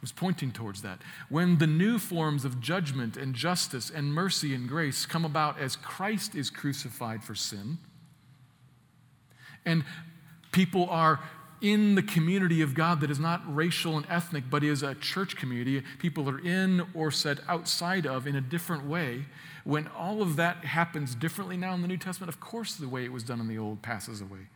Was 0.01 0.13
pointing 0.13 0.53
towards 0.53 0.83
that. 0.83 1.01
When 1.29 1.59
the 1.59 1.67
new 1.67 1.99
forms 1.99 2.45
of 2.45 2.61
judgment 2.61 3.17
and 3.17 3.35
justice 3.35 3.91
and 3.91 4.15
mercy 4.15 4.55
and 4.55 4.69
grace 4.69 5.05
come 5.05 5.25
about 5.25 5.59
as 5.59 5.75
Christ 5.75 6.37
is 6.37 6.51
crucified 6.51 7.25
for 7.25 7.35
sin, 7.35 7.79
And 9.69 9.85
people 10.51 10.89
are 10.89 11.21
in 11.61 11.95
the 11.95 12.03
community 12.03 12.63
of 12.63 12.75
God 12.75 13.01
that 13.01 13.11
is 13.11 13.19
not 13.19 13.43
racial 13.55 13.97
and 13.97 14.07
ethnic, 14.09 14.45
but 14.49 14.65
is 14.65 14.83
a 14.83 14.95
church 14.95 15.37
community. 15.37 15.83
People 15.99 16.29
are 16.31 16.39
in 16.39 16.87
or 16.95 17.11
set 17.11 17.39
outside 17.49 18.07
of 18.07 18.27
in 18.27 18.35
a 18.35 18.41
different 18.41 18.87
way. 18.87 19.27
When 19.65 19.89
all 19.89 20.23
of 20.23 20.37
that 20.37 20.65
happens 20.65 21.15
differently 21.15 21.57
now 21.57 21.75
in 21.75 21.83
the 21.83 21.89
New 21.89 21.99
Testament, 21.99 22.33
of 22.33 22.41
course, 22.41 22.77
the 22.77 22.89
way 22.89 23.05
it 23.05 23.13
was 23.13 23.25
done 23.25 23.41
in 23.41 23.49
the 23.49 23.59
Old 23.59 23.83
passes 23.83 24.21
away. 24.21 24.49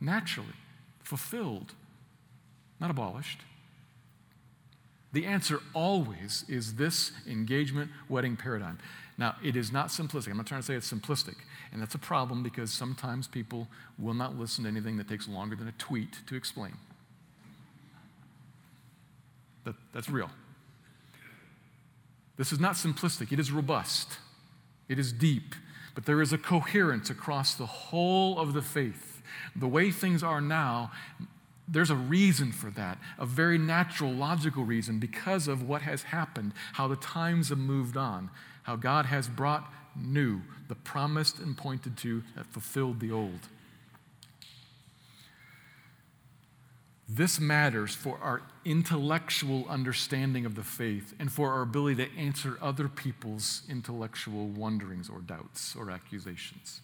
Naturally, 0.00 0.54
fulfilled, 1.02 1.72
not 2.80 2.90
abolished. 2.90 3.40
The 5.12 5.24
answer 5.24 5.60
always 5.72 6.44
is 6.48 6.74
this 6.74 7.12
engagement 7.26 7.90
wedding 8.08 8.36
paradigm. 8.36 8.78
Now, 9.16 9.36
it 9.42 9.56
is 9.56 9.72
not 9.72 9.88
simplistic. 9.88 10.30
I'm 10.30 10.36
not 10.36 10.46
trying 10.46 10.60
to 10.60 10.66
say 10.66 10.74
it's 10.74 10.92
simplistic. 10.92 11.36
And 11.72 11.82
that's 11.82 11.94
a 11.94 11.98
problem 11.98 12.42
because 12.42 12.72
sometimes 12.72 13.28
people 13.28 13.68
will 13.98 14.14
not 14.14 14.38
listen 14.38 14.64
to 14.64 14.70
anything 14.70 14.96
that 14.96 15.08
takes 15.08 15.28
longer 15.28 15.54
than 15.56 15.68
a 15.68 15.72
tweet 15.72 16.18
to 16.26 16.34
explain. 16.34 16.74
That, 19.64 19.74
that's 19.92 20.08
real. 20.08 20.30
This 22.36 22.52
is 22.52 22.60
not 22.60 22.74
simplistic, 22.74 23.32
it 23.32 23.40
is 23.40 23.50
robust, 23.50 24.18
it 24.88 24.98
is 24.98 25.12
deep, 25.12 25.54
but 25.94 26.06
there 26.06 26.22
is 26.22 26.32
a 26.32 26.38
coherence 26.38 27.10
across 27.10 27.54
the 27.54 27.66
whole 27.66 28.38
of 28.38 28.54
the 28.54 28.62
faith. 28.62 29.22
The 29.56 29.66
way 29.66 29.90
things 29.90 30.22
are 30.22 30.40
now, 30.40 30.92
there's 31.66 31.90
a 31.90 31.96
reason 31.96 32.52
for 32.52 32.70
that, 32.70 32.98
a 33.18 33.26
very 33.26 33.58
natural, 33.58 34.12
logical 34.12 34.64
reason 34.64 35.00
because 35.00 35.48
of 35.48 35.68
what 35.68 35.82
has 35.82 36.04
happened, 36.04 36.52
how 36.74 36.86
the 36.86 36.96
times 36.96 37.48
have 37.48 37.58
moved 37.58 37.96
on 37.96 38.30
how 38.68 38.76
God 38.76 39.06
has 39.06 39.28
brought 39.28 39.72
new, 40.02 40.42
the 40.68 40.74
promised 40.74 41.38
and 41.38 41.56
pointed 41.56 41.96
to 41.98 42.22
that 42.36 42.46
fulfilled 42.46 43.00
the 43.00 43.10
old. 43.10 43.48
This 47.08 47.40
matters 47.40 47.94
for 47.94 48.18
our 48.18 48.42
intellectual 48.66 49.66
understanding 49.68 50.44
of 50.44 50.54
the 50.54 50.62
faith 50.62 51.14
and 51.18 51.32
for 51.32 51.52
our 51.52 51.62
ability 51.62 52.04
to 52.04 52.18
answer 52.18 52.58
other 52.60 52.86
people's 52.86 53.62
intellectual 53.68 54.46
wonderings 54.46 55.08
or 55.08 55.20
doubts 55.20 55.74
or 55.74 55.90
accusations. 55.90 56.82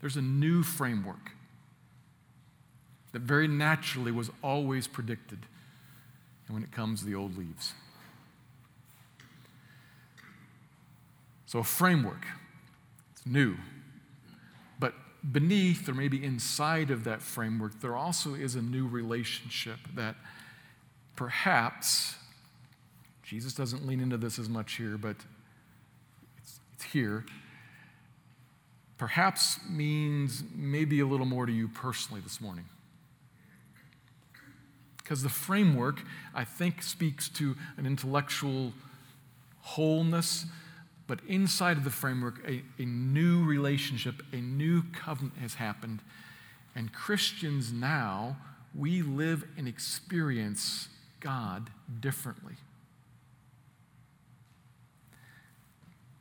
There's 0.00 0.16
a 0.16 0.22
new 0.22 0.62
framework 0.62 1.32
that 3.10 3.22
very 3.22 3.48
naturally 3.48 4.12
was 4.12 4.30
always 4.42 4.86
predicted. 4.86 5.46
And 6.46 6.54
when 6.54 6.62
it 6.62 6.70
comes, 6.70 7.04
the 7.04 7.14
old 7.14 7.36
leaves. 7.36 7.72
So, 11.54 11.60
a 11.60 11.62
framework, 11.62 12.26
it's 13.12 13.24
new. 13.24 13.54
But 14.80 14.92
beneath, 15.30 15.88
or 15.88 15.94
maybe 15.94 16.24
inside 16.24 16.90
of 16.90 17.04
that 17.04 17.22
framework, 17.22 17.80
there 17.80 17.94
also 17.94 18.34
is 18.34 18.56
a 18.56 18.60
new 18.60 18.88
relationship 18.88 19.78
that 19.94 20.16
perhaps, 21.14 22.16
Jesus 23.22 23.54
doesn't 23.54 23.86
lean 23.86 24.00
into 24.00 24.16
this 24.16 24.36
as 24.36 24.48
much 24.48 24.72
here, 24.72 24.98
but 24.98 25.14
it's, 26.38 26.58
it's 26.74 26.82
here, 26.86 27.24
perhaps 28.98 29.60
means 29.70 30.42
maybe 30.56 30.98
a 30.98 31.06
little 31.06 31.24
more 31.24 31.46
to 31.46 31.52
you 31.52 31.68
personally 31.68 32.20
this 32.20 32.40
morning. 32.40 32.64
Because 34.96 35.22
the 35.22 35.28
framework, 35.28 36.02
I 36.34 36.42
think, 36.42 36.82
speaks 36.82 37.28
to 37.28 37.54
an 37.76 37.86
intellectual 37.86 38.72
wholeness 39.60 40.46
but 41.06 41.20
inside 41.28 41.76
of 41.76 41.84
the 41.84 41.90
framework, 41.90 42.40
a, 42.48 42.62
a 42.78 42.84
new 42.84 43.44
relationship, 43.44 44.22
a 44.32 44.36
new 44.36 44.82
covenant 44.92 45.36
has 45.38 45.54
happened. 45.54 46.00
And 46.74 46.92
Christians 46.92 47.72
now, 47.72 48.36
we 48.74 49.02
live 49.02 49.44
and 49.56 49.68
experience 49.68 50.88
God 51.20 51.70
differently. 52.00 52.54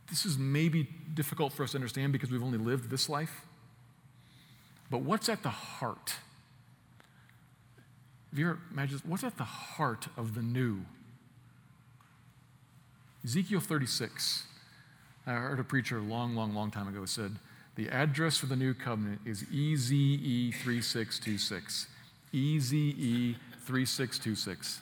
This 0.10 0.26
is 0.26 0.38
maybe 0.38 0.88
difficult 1.14 1.54
for 1.54 1.64
us 1.64 1.72
to 1.72 1.78
understand 1.78 2.14
because 2.14 2.30
we've 2.30 2.44
only 2.44 2.58
lived 2.58 2.90
this 2.90 3.10
life. 3.10 3.46
But 4.92 5.02
what's 5.02 5.28
at 5.28 5.42
the 5.42 5.50
heart? 5.50 6.14
Have 8.30 8.40
you 8.40 8.50
ever 8.50 8.60
imagined 8.72 9.02
what's 9.06 9.24
at 9.24 9.38
the 9.38 9.44
heart 9.44 10.08
of 10.18 10.36
the 10.36 10.42
new? 10.42 10.86
Ezekiel 13.24 13.60
36. 13.60 14.44
I 15.26 15.34
heard 15.34 15.60
a 15.60 15.64
preacher 15.64 15.98
a 15.98 16.02
long, 16.02 16.36
long, 16.36 16.54
long 16.54 16.70
time 16.72 16.88
ago 16.88 17.06
said, 17.06 17.36
the 17.76 17.90
address 17.90 18.38
for 18.38 18.46
the 18.46 18.56
new 18.56 18.74
covenant 18.74 19.22
is 19.26 19.44
EZE 19.52 20.54
3626. 20.62 21.88
EZE 22.34 23.36
3626. 23.66 24.82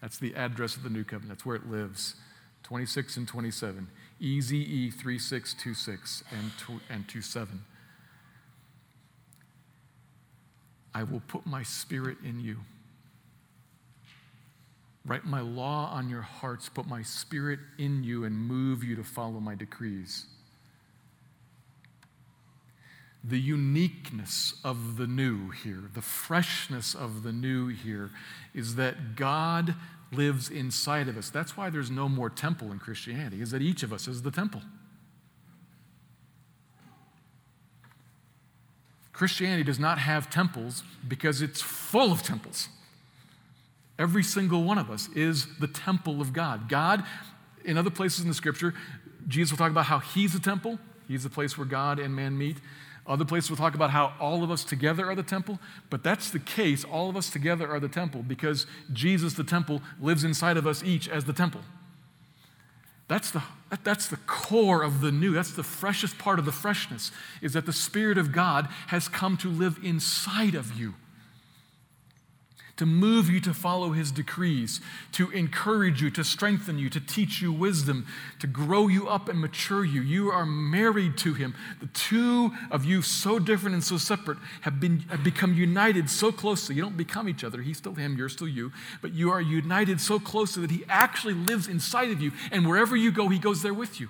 That's 0.00 0.18
the 0.18 0.34
address 0.34 0.76
of 0.76 0.82
the 0.82 0.88
new 0.88 1.04
covenant. 1.04 1.30
That's 1.30 1.44
where 1.44 1.56
it 1.56 1.68
lives. 1.68 2.14
26 2.62 3.16
and 3.18 3.28
27. 3.28 3.88
EZE 4.20 4.94
3626 4.94 6.24
and, 6.30 6.52
and 6.88 7.08
27. 7.08 7.64
I 10.94 11.02
will 11.02 11.22
put 11.28 11.44
my 11.44 11.62
spirit 11.62 12.18
in 12.24 12.40
you. 12.40 12.58
Write 15.06 15.24
my 15.24 15.40
law 15.40 15.90
on 15.92 16.10
your 16.10 16.22
hearts, 16.22 16.68
put 16.68 16.86
my 16.86 17.02
spirit 17.02 17.60
in 17.78 18.02
you, 18.02 18.24
and 18.24 18.36
move 18.36 18.82
you 18.82 18.96
to 18.96 19.04
follow 19.04 19.38
my 19.38 19.54
decrees. 19.54 20.26
The 23.22 23.38
uniqueness 23.38 24.54
of 24.64 24.96
the 24.96 25.06
new 25.06 25.50
here, 25.50 25.84
the 25.94 26.02
freshness 26.02 26.94
of 26.94 27.22
the 27.22 27.32
new 27.32 27.68
here, 27.68 28.10
is 28.52 28.74
that 28.74 29.14
God 29.14 29.76
lives 30.12 30.48
inside 30.48 31.08
of 31.08 31.16
us. 31.16 31.30
That's 31.30 31.56
why 31.56 31.70
there's 31.70 31.90
no 31.90 32.08
more 32.08 32.30
temple 32.30 32.72
in 32.72 32.80
Christianity, 32.80 33.40
is 33.40 33.52
that 33.52 33.62
each 33.62 33.84
of 33.84 33.92
us 33.92 34.08
is 34.08 34.22
the 34.22 34.30
temple. 34.32 34.62
Christianity 39.12 39.62
does 39.62 39.78
not 39.78 39.98
have 39.98 40.28
temples 40.28 40.82
because 41.06 41.40
it's 41.40 41.62
full 41.62 42.12
of 42.12 42.22
temples. 42.22 42.68
Every 43.98 44.22
single 44.22 44.62
one 44.62 44.78
of 44.78 44.90
us 44.90 45.08
is 45.14 45.46
the 45.58 45.66
temple 45.66 46.20
of 46.20 46.32
God. 46.32 46.68
God, 46.68 47.04
in 47.64 47.78
other 47.78 47.90
places 47.90 48.20
in 48.20 48.28
the 48.28 48.34
scripture, 48.34 48.74
Jesus 49.26 49.52
will 49.52 49.58
talk 49.58 49.70
about 49.70 49.86
how 49.86 49.98
he's 49.98 50.32
the 50.32 50.40
temple, 50.40 50.78
he's 51.08 51.22
the 51.22 51.30
place 51.30 51.56
where 51.56 51.66
God 51.66 51.98
and 51.98 52.14
man 52.14 52.36
meet. 52.36 52.58
Other 53.06 53.24
places 53.24 53.50
will 53.50 53.56
talk 53.56 53.74
about 53.76 53.90
how 53.90 54.14
all 54.18 54.42
of 54.42 54.50
us 54.50 54.64
together 54.64 55.06
are 55.06 55.14
the 55.14 55.22
temple, 55.22 55.60
but 55.90 56.02
that's 56.02 56.30
the 56.30 56.40
case. 56.40 56.84
All 56.84 57.08
of 57.08 57.16
us 57.16 57.30
together 57.30 57.68
are 57.68 57.78
the 57.78 57.88
temple 57.88 58.24
because 58.24 58.66
Jesus, 58.92 59.34
the 59.34 59.44
temple, 59.44 59.80
lives 60.00 60.24
inside 60.24 60.56
of 60.56 60.66
us 60.66 60.82
each 60.82 61.08
as 61.08 61.24
the 61.24 61.32
temple. 61.32 61.60
That's 63.08 63.30
the, 63.30 63.44
that's 63.84 64.08
the 64.08 64.16
core 64.26 64.82
of 64.82 65.00
the 65.00 65.12
new. 65.12 65.32
That's 65.32 65.52
the 65.52 65.62
freshest 65.62 66.18
part 66.18 66.40
of 66.40 66.44
the 66.44 66.52
freshness, 66.52 67.12
is 67.40 67.52
that 67.52 67.64
the 67.64 67.72
Spirit 67.72 68.18
of 68.18 68.32
God 68.32 68.68
has 68.88 69.06
come 69.06 69.36
to 69.38 69.48
live 69.48 69.78
inside 69.84 70.56
of 70.56 70.76
you 70.76 70.94
to 72.76 72.84
move 72.84 73.30
you 73.30 73.40
to 73.40 73.54
follow 73.54 73.92
his 73.92 74.10
decrees, 74.10 74.80
to 75.12 75.30
encourage 75.30 76.02
you, 76.02 76.10
to 76.10 76.22
strengthen 76.22 76.78
you, 76.78 76.90
to 76.90 77.00
teach 77.00 77.40
you 77.40 77.52
wisdom, 77.52 78.06
to 78.38 78.46
grow 78.46 78.88
you 78.88 79.08
up 79.08 79.28
and 79.28 79.40
mature 79.40 79.84
you. 79.84 80.02
You 80.02 80.30
are 80.30 80.44
married 80.44 81.16
to 81.18 81.34
him. 81.34 81.54
The 81.80 81.86
two 81.86 82.52
of 82.70 82.84
you, 82.84 83.02
so 83.02 83.38
different 83.38 83.74
and 83.74 83.84
so 83.84 83.96
separate, 83.96 84.38
have, 84.62 84.78
been, 84.78 85.00
have 85.08 85.24
become 85.24 85.54
united 85.54 86.10
so 86.10 86.30
closely. 86.30 86.74
You 86.74 86.82
don't 86.82 86.96
become 86.96 87.28
each 87.28 87.44
other. 87.44 87.62
He's 87.62 87.78
still 87.78 87.94
him, 87.94 88.16
you're 88.16 88.28
still 88.28 88.48
you. 88.48 88.72
But 89.00 89.12
you 89.12 89.30
are 89.30 89.40
united 89.40 90.00
so 90.00 90.18
closely 90.18 90.62
that 90.62 90.70
he 90.70 90.84
actually 90.88 91.34
lives 91.34 91.68
inside 91.68 92.10
of 92.10 92.20
you. 92.20 92.32
And 92.52 92.66
wherever 92.66 92.94
you 92.96 93.10
go, 93.10 93.28
he 93.28 93.38
goes 93.38 93.62
there 93.62 93.74
with 93.74 94.00
you. 94.00 94.08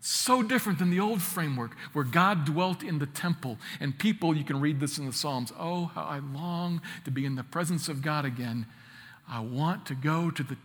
So 0.00 0.42
different 0.42 0.78
than 0.78 0.90
the 0.90 1.00
old 1.00 1.20
framework 1.20 1.76
where 1.92 2.04
God 2.04 2.46
dwelt 2.46 2.82
in 2.82 2.98
the 2.98 3.06
temple. 3.06 3.58
And 3.80 3.98
people, 3.98 4.34
you 4.34 4.44
can 4.44 4.58
read 4.58 4.80
this 4.80 4.98
in 4.98 5.06
the 5.06 5.12
Psalms 5.12 5.52
oh, 5.58 5.86
how 5.94 6.02
I 6.04 6.20
long 6.20 6.80
to 7.04 7.10
be 7.10 7.26
in 7.26 7.34
the 7.34 7.44
presence 7.44 7.88
of 7.88 8.00
God 8.00 8.24
again. 8.24 8.66
I 9.28 9.40
want 9.40 9.86
to 9.86 9.94
go 9.94 10.30
to 10.30 10.42
the 10.42 10.56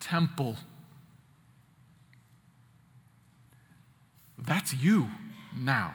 temple. 0.00 0.56
That's 4.36 4.74
you 4.74 5.08
now. 5.56 5.94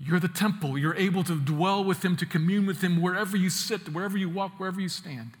You're 0.00 0.20
the 0.20 0.28
temple. 0.28 0.78
You're 0.78 0.96
able 0.96 1.24
to 1.24 1.38
dwell 1.38 1.84
with 1.84 2.04
Him, 2.04 2.16
to 2.16 2.26
commune 2.26 2.66
with 2.66 2.80
Him 2.80 3.00
wherever 3.00 3.36
you 3.36 3.50
sit, 3.50 3.88
wherever 3.92 4.16
you 4.16 4.28
walk, 4.28 4.58
wherever 4.58 4.80
you 4.80 4.88
stand. 4.88 5.32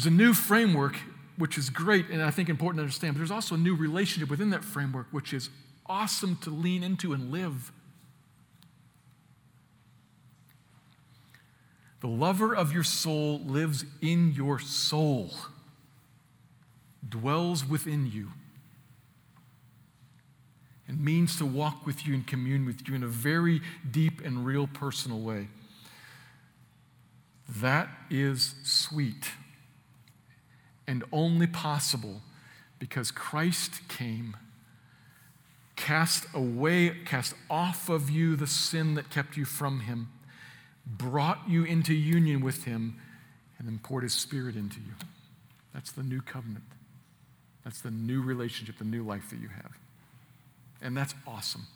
There's 0.00 0.14
a 0.14 0.16
new 0.16 0.32
framework, 0.32 0.96
which 1.36 1.58
is 1.58 1.68
great 1.68 2.08
and 2.08 2.22
I 2.22 2.30
think 2.30 2.48
important 2.48 2.78
to 2.78 2.84
understand, 2.84 3.12
but 3.12 3.18
there's 3.18 3.30
also 3.30 3.54
a 3.54 3.58
new 3.58 3.76
relationship 3.76 4.30
within 4.30 4.48
that 4.48 4.64
framework, 4.64 5.08
which 5.10 5.34
is 5.34 5.50
awesome 5.84 6.36
to 6.36 6.48
lean 6.48 6.82
into 6.82 7.12
and 7.12 7.30
live. 7.30 7.70
The 12.00 12.06
lover 12.06 12.56
of 12.56 12.72
your 12.72 12.82
soul 12.82 13.40
lives 13.40 13.84
in 14.00 14.32
your 14.32 14.58
soul, 14.58 15.32
dwells 17.06 17.66
within 17.66 18.10
you. 18.10 18.30
And 20.88 21.04
means 21.04 21.36
to 21.36 21.44
walk 21.44 21.84
with 21.84 22.06
you 22.06 22.14
and 22.14 22.26
commune 22.26 22.64
with 22.64 22.88
you 22.88 22.94
in 22.94 23.02
a 23.02 23.06
very 23.06 23.60
deep 23.90 24.22
and 24.24 24.46
real 24.46 24.66
personal 24.66 25.20
way. 25.20 25.48
That 27.46 27.90
is 28.08 28.54
sweet 28.62 29.28
and 30.90 31.04
only 31.12 31.46
possible 31.46 32.20
because 32.80 33.12
Christ 33.12 33.86
came, 33.86 34.36
cast 35.76 36.26
away, 36.34 36.96
cast 37.04 37.32
off 37.48 37.88
of 37.88 38.10
you 38.10 38.34
the 38.34 38.48
sin 38.48 38.96
that 38.96 39.08
kept 39.08 39.36
you 39.36 39.44
from 39.44 39.80
Him, 39.82 40.08
brought 40.84 41.48
you 41.48 41.62
into 41.62 41.94
union 41.94 42.40
with 42.40 42.64
Him, 42.64 42.96
and 43.56 43.68
then 43.68 43.78
poured 43.80 44.02
His 44.02 44.14
Spirit 44.14 44.56
into 44.56 44.80
you. 44.80 44.94
That's 45.72 45.92
the 45.92 46.02
new 46.02 46.20
covenant. 46.20 46.64
That's 47.62 47.80
the 47.80 47.92
new 47.92 48.20
relationship, 48.20 48.78
the 48.78 48.84
new 48.84 49.04
life 49.04 49.30
that 49.30 49.38
you 49.38 49.48
have. 49.48 49.70
And 50.82 50.96
that's 50.96 51.14
awesome. 51.24 51.68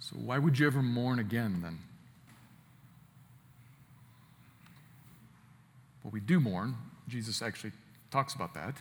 So, 0.00 0.16
why 0.16 0.38
would 0.38 0.58
you 0.58 0.66
ever 0.66 0.80
mourn 0.80 1.18
again 1.18 1.60
then? 1.62 1.80
Well, 6.02 6.10
we 6.10 6.20
do 6.20 6.40
mourn. 6.40 6.76
Jesus 7.08 7.42
actually 7.42 7.72
talks 8.10 8.34
about 8.34 8.54
that. 8.54 8.76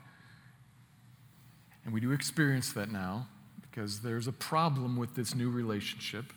And 1.84 1.93
we 1.93 1.99
do 1.99 2.12
experience 2.12 2.73
that 2.73 2.91
now 2.91 3.27
because 3.62 4.01
there's 4.01 4.27
a 4.27 4.31
problem 4.31 4.97
with 4.97 5.15
this 5.15 5.34
new 5.34 5.49
relationship. 5.49 6.34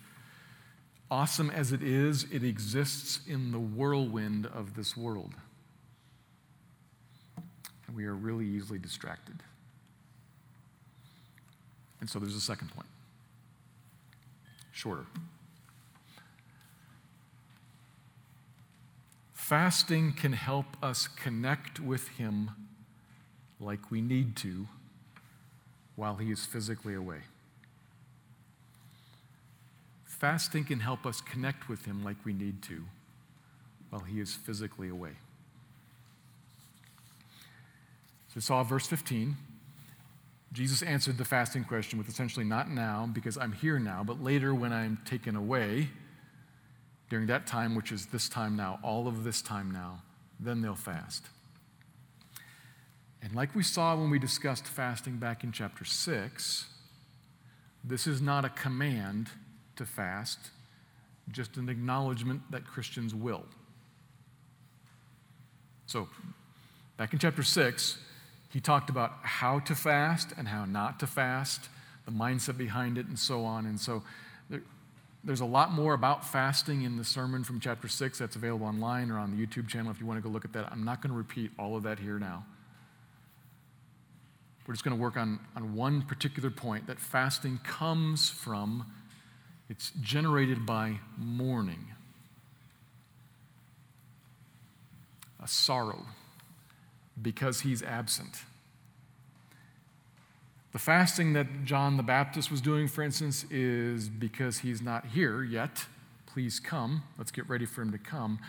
Awesome 1.10 1.50
as 1.50 1.72
it 1.72 1.82
is, 1.82 2.24
it 2.32 2.42
exists 2.42 3.20
in 3.26 3.52
the 3.52 3.58
whirlwind 3.58 4.46
of 4.46 4.74
this 4.74 4.96
world. 4.96 5.34
And 7.86 7.96
we 7.96 8.04
are 8.06 8.14
really 8.14 8.46
easily 8.46 8.78
distracted. 8.78 9.42
And 12.00 12.08
so 12.08 12.18
there's 12.18 12.34
a 12.34 12.40
second 12.40 12.70
point. 12.70 12.88
Shorter. 14.72 15.06
Fasting 19.44 20.14
can 20.14 20.32
help 20.32 20.64
us 20.82 21.06
connect 21.06 21.78
with 21.78 22.08
Him 22.08 22.52
like 23.60 23.90
we 23.90 24.00
need 24.00 24.36
to 24.36 24.68
while 25.96 26.16
He 26.16 26.30
is 26.30 26.46
physically 26.46 26.94
away. 26.94 27.18
Fasting 30.06 30.64
can 30.64 30.80
help 30.80 31.04
us 31.04 31.20
connect 31.20 31.68
with 31.68 31.84
Him 31.84 32.02
like 32.02 32.16
we 32.24 32.32
need 32.32 32.62
to 32.62 32.84
while 33.90 34.00
He 34.00 34.18
is 34.18 34.32
physically 34.32 34.88
away. 34.88 35.12
So, 38.32 38.40
saw 38.40 38.62
verse 38.62 38.86
15. 38.86 39.36
Jesus 40.54 40.80
answered 40.80 41.18
the 41.18 41.24
fasting 41.26 41.64
question 41.64 41.98
with 41.98 42.08
essentially, 42.08 42.46
not 42.46 42.70
now, 42.70 43.10
because 43.12 43.36
I'm 43.36 43.52
here 43.52 43.78
now, 43.78 44.02
but 44.04 44.22
later 44.22 44.54
when 44.54 44.72
I'm 44.72 45.02
taken 45.04 45.36
away 45.36 45.90
during 47.14 47.28
that 47.28 47.46
time, 47.46 47.76
which 47.76 47.92
is 47.92 48.06
this 48.06 48.28
time 48.28 48.56
now, 48.56 48.80
all 48.82 49.06
of 49.06 49.22
this 49.22 49.40
time 49.40 49.70
now, 49.70 50.00
then 50.40 50.60
they'll 50.60 50.74
fast. 50.74 51.22
And 53.22 53.32
like 53.36 53.54
we 53.54 53.62
saw 53.62 53.94
when 53.94 54.10
we 54.10 54.18
discussed 54.18 54.66
fasting 54.66 55.18
back 55.18 55.44
in 55.44 55.52
chapter 55.52 55.84
6, 55.84 56.66
this 57.84 58.08
is 58.08 58.20
not 58.20 58.44
a 58.44 58.48
command 58.48 59.28
to 59.76 59.86
fast, 59.86 60.40
just 61.30 61.56
an 61.56 61.68
acknowledgement 61.68 62.42
that 62.50 62.66
Christians 62.66 63.14
will. 63.14 63.44
So, 65.86 66.08
back 66.96 67.12
in 67.12 67.20
chapter 67.20 67.44
6, 67.44 67.96
he 68.50 68.58
talked 68.58 68.90
about 68.90 69.12
how 69.22 69.60
to 69.60 69.76
fast 69.76 70.32
and 70.36 70.48
how 70.48 70.64
not 70.64 70.98
to 70.98 71.06
fast, 71.06 71.68
the 72.06 72.10
mindset 72.10 72.58
behind 72.58 72.98
it, 72.98 73.06
and 73.06 73.16
so 73.16 73.44
on. 73.44 73.66
And 73.66 73.78
so, 73.78 74.02
there's 75.24 75.40
a 75.40 75.46
lot 75.46 75.72
more 75.72 75.94
about 75.94 76.24
fasting 76.24 76.82
in 76.82 76.96
the 76.96 77.04
sermon 77.04 77.44
from 77.44 77.58
chapter 77.58 77.88
6 77.88 78.18
that's 78.18 78.36
available 78.36 78.66
online 78.66 79.10
or 79.10 79.18
on 79.18 79.36
the 79.36 79.46
YouTube 79.46 79.68
channel 79.68 79.90
if 79.90 79.98
you 79.98 80.06
want 80.06 80.22
to 80.22 80.22
go 80.22 80.32
look 80.32 80.44
at 80.44 80.52
that. 80.52 80.70
I'm 80.70 80.84
not 80.84 81.00
going 81.00 81.10
to 81.10 81.16
repeat 81.16 81.50
all 81.58 81.76
of 81.76 81.84
that 81.84 81.98
here 81.98 82.18
now. 82.18 82.44
We're 84.66 84.74
just 84.74 84.84
going 84.84 84.96
to 84.96 85.02
work 85.02 85.16
on, 85.16 85.40
on 85.56 85.74
one 85.74 86.02
particular 86.02 86.50
point 86.50 86.86
that 86.86 86.98
fasting 86.98 87.58
comes 87.64 88.30
from, 88.30 88.86
it's 89.68 89.92
generated 90.00 90.64
by 90.64 90.98
mourning, 91.16 91.86
a 95.42 95.48
sorrow 95.48 96.06
because 97.20 97.60
he's 97.60 97.82
absent. 97.82 98.42
The 100.74 100.80
fasting 100.80 101.34
that 101.34 101.64
John 101.64 101.96
the 101.96 102.02
Baptist 102.02 102.50
was 102.50 102.60
doing, 102.60 102.88
for 102.88 103.02
instance, 103.02 103.46
is 103.48 104.08
because 104.08 104.58
he's 104.58 104.82
not 104.82 105.06
here 105.06 105.42
yet. 105.42 105.86
Please 106.26 106.58
come. 106.58 107.04
Let's 107.16 107.30
get 107.30 107.48
ready 107.48 107.64
for 107.64 107.80
him 107.80 107.92
to 107.92 107.98
come. 107.98 108.40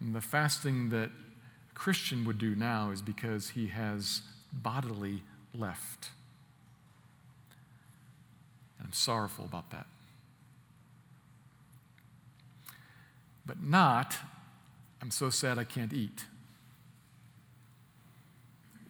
And 0.00 0.14
the 0.14 0.22
fasting 0.22 0.88
that 0.88 1.10
a 1.10 1.74
Christian 1.74 2.24
would 2.24 2.38
do 2.38 2.56
now 2.56 2.90
is 2.90 3.02
because 3.02 3.50
he 3.50 3.66
has 3.66 4.22
bodily 4.50 5.22
left. 5.54 6.08
I'm 8.82 8.94
sorrowful 8.94 9.44
about 9.44 9.70
that. 9.70 9.86
But 13.44 13.62
not, 13.62 14.16
I'm 15.02 15.10
so 15.10 15.28
sad 15.28 15.58
I 15.58 15.64
can't 15.64 15.92
eat 15.92 16.24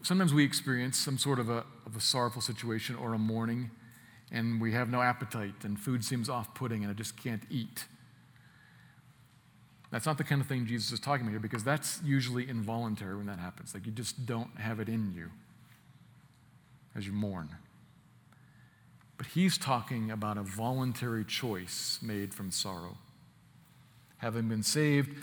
sometimes 0.04 0.34
we 0.34 0.44
experience 0.44 0.98
some 0.98 1.18
sort 1.18 1.38
of 1.38 1.48
a, 1.48 1.64
of 1.86 1.96
a 1.96 2.00
sorrowful 2.00 2.42
situation 2.42 2.96
or 2.96 3.14
a 3.14 3.18
mourning, 3.18 3.70
and 4.30 4.60
we 4.60 4.72
have 4.72 4.90
no 4.90 5.02
appetite, 5.02 5.64
and 5.64 5.78
food 5.78 6.04
seems 6.04 6.28
off 6.28 6.54
putting, 6.54 6.82
and 6.82 6.90
I 6.90 6.94
just 6.94 7.16
can't 7.16 7.42
eat. 7.50 7.86
That's 9.90 10.06
not 10.06 10.18
the 10.18 10.24
kind 10.24 10.40
of 10.40 10.48
thing 10.48 10.66
Jesus 10.66 10.90
is 10.90 10.98
talking 10.98 11.24
about 11.24 11.30
here 11.30 11.40
because 11.40 11.62
that's 11.62 12.00
usually 12.04 12.48
involuntary 12.48 13.16
when 13.16 13.26
that 13.26 13.38
happens. 13.38 13.74
Like 13.74 13.86
you 13.86 13.92
just 13.92 14.26
don't 14.26 14.58
have 14.58 14.80
it 14.80 14.88
in 14.88 15.12
you 15.14 15.30
as 16.96 17.06
you 17.06 17.12
mourn. 17.12 17.48
But 19.16 19.28
he's 19.28 19.56
talking 19.56 20.10
about 20.10 20.36
a 20.36 20.42
voluntary 20.42 21.24
choice 21.24 22.00
made 22.02 22.34
from 22.34 22.50
sorrow. 22.50 22.98
Having 24.18 24.48
been 24.48 24.62
saved, 24.64 25.16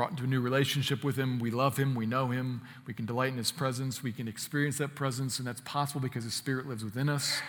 brought 0.00 0.12
into 0.12 0.24
a 0.24 0.26
new 0.26 0.40
relationship 0.40 1.04
with 1.04 1.14
Him. 1.18 1.38
We 1.38 1.50
love 1.50 1.76
Him. 1.76 1.94
We 1.94 2.06
know 2.06 2.28
Him. 2.28 2.62
We 2.86 2.94
can 2.94 3.04
delight 3.04 3.32
in 3.32 3.36
His 3.36 3.52
presence. 3.52 4.02
We 4.02 4.12
can 4.12 4.28
experience 4.28 4.78
that 4.78 4.94
presence, 4.94 5.38
and 5.38 5.46
that's 5.46 5.60
possible 5.60 6.00
because 6.00 6.24
His 6.24 6.32
Spirit 6.32 6.66
lives 6.66 6.82
within 6.82 7.10
us. 7.10 7.42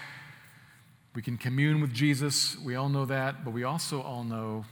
We 1.16 1.22
can 1.22 1.38
commune 1.38 1.80
with 1.80 1.94
Jesus. 1.94 2.58
We 2.60 2.76
all 2.76 2.90
know 2.90 3.06
that, 3.06 3.46
but 3.46 3.52
we 3.52 3.64
also 3.64 4.02
all 4.02 4.26
know, 4.26 4.66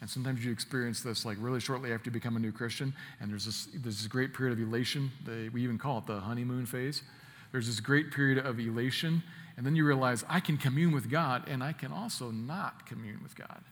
and 0.00 0.10
sometimes 0.10 0.44
you 0.44 0.50
experience 0.50 1.02
this 1.02 1.24
like 1.24 1.36
really 1.38 1.60
shortly 1.60 1.92
after 1.92 2.08
you 2.08 2.12
become 2.12 2.34
a 2.34 2.40
new 2.40 2.50
Christian, 2.50 2.92
and 3.20 3.30
there's 3.30 3.44
this, 3.44 3.68
there's 3.74 3.98
this 3.98 4.08
great 4.08 4.34
period 4.34 4.58
of 4.58 4.66
elation. 4.66 5.12
They, 5.24 5.50
we 5.50 5.62
even 5.62 5.78
call 5.78 5.98
it 5.98 6.06
the 6.08 6.18
honeymoon 6.18 6.66
phase. 6.66 7.04
There's 7.52 7.68
this 7.68 7.78
great 7.78 8.10
period 8.10 8.44
of 8.44 8.58
elation, 8.58 9.22
and 9.56 9.64
then 9.64 9.76
you 9.76 9.86
realize 9.86 10.24
I 10.28 10.40
can 10.40 10.56
commune 10.56 10.90
with 10.90 11.08
God, 11.08 11.44
and 11.46 11.62
I 11.62 11.74
can 11.74 11.92
also 11.92 12.32
not 12.32 12.86
commune 12.86 13.22
with 13.22 13.36
God. 13.36 13.62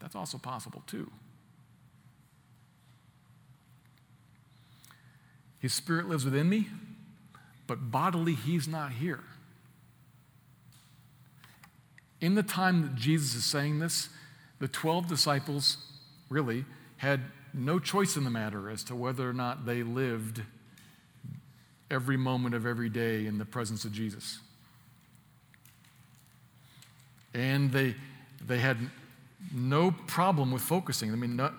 That's 0.00 0.14
also 0.14 0.38
possible 0.38 0.82
too. 0.86 1.10
His 5.58 5.74
spirit 5.74 6.08
lives 6.08 6.24
within 6.24 6.48
me, 6.48 6.68
but 7.66 7.90
bodily, 7.90 8.34
he's 8.34 8.68
not 8.68 8.92
here. 8.92 9.24
In 12.20 12.34
the 12.34 12.42
time 12.42 12.82
that 12.82 12.94
Jesus 12.94 13.34
is 13.34 13.44
saying 13.44 13.78
this, 13.78 14.08
the 14.60 14.68
12 14.68 15.08
disciples 15.08 15.78
really 16.28 16.64
had 16.96 17.20
no 17.54 17.78
choice 17.78 18.16
in 18.16 18.24
the 18.24 18.30
matter 18.30 18.70
as 18.70 18.84
to 18.84 18.94
whether 18.94 19.28
or 19.28 19.32
not 19.32 19.66
they 19.66 19.82
lived 19.82 20.42
every 21.90 22.16
moment 22.16 22.54
of 22.54 22.66
every 22.66 22.88
day 22.88 23.26
in 23.26 23.38
the 23.38 23.44
presence 23.44 23.84
of 23.84 23.92
Jesus. 23.92 24.38
And 27.34 27.72
they, 27.72 27.94
they 28.44 28.58
had 28.58 28.78
no 29.52 29.90
problem 30.06 30.50
with 30.50 30.62
focusing. 30.62 31.12
I 31.12 31.16
mean, 31.16 31.36
no, 31.36 31.52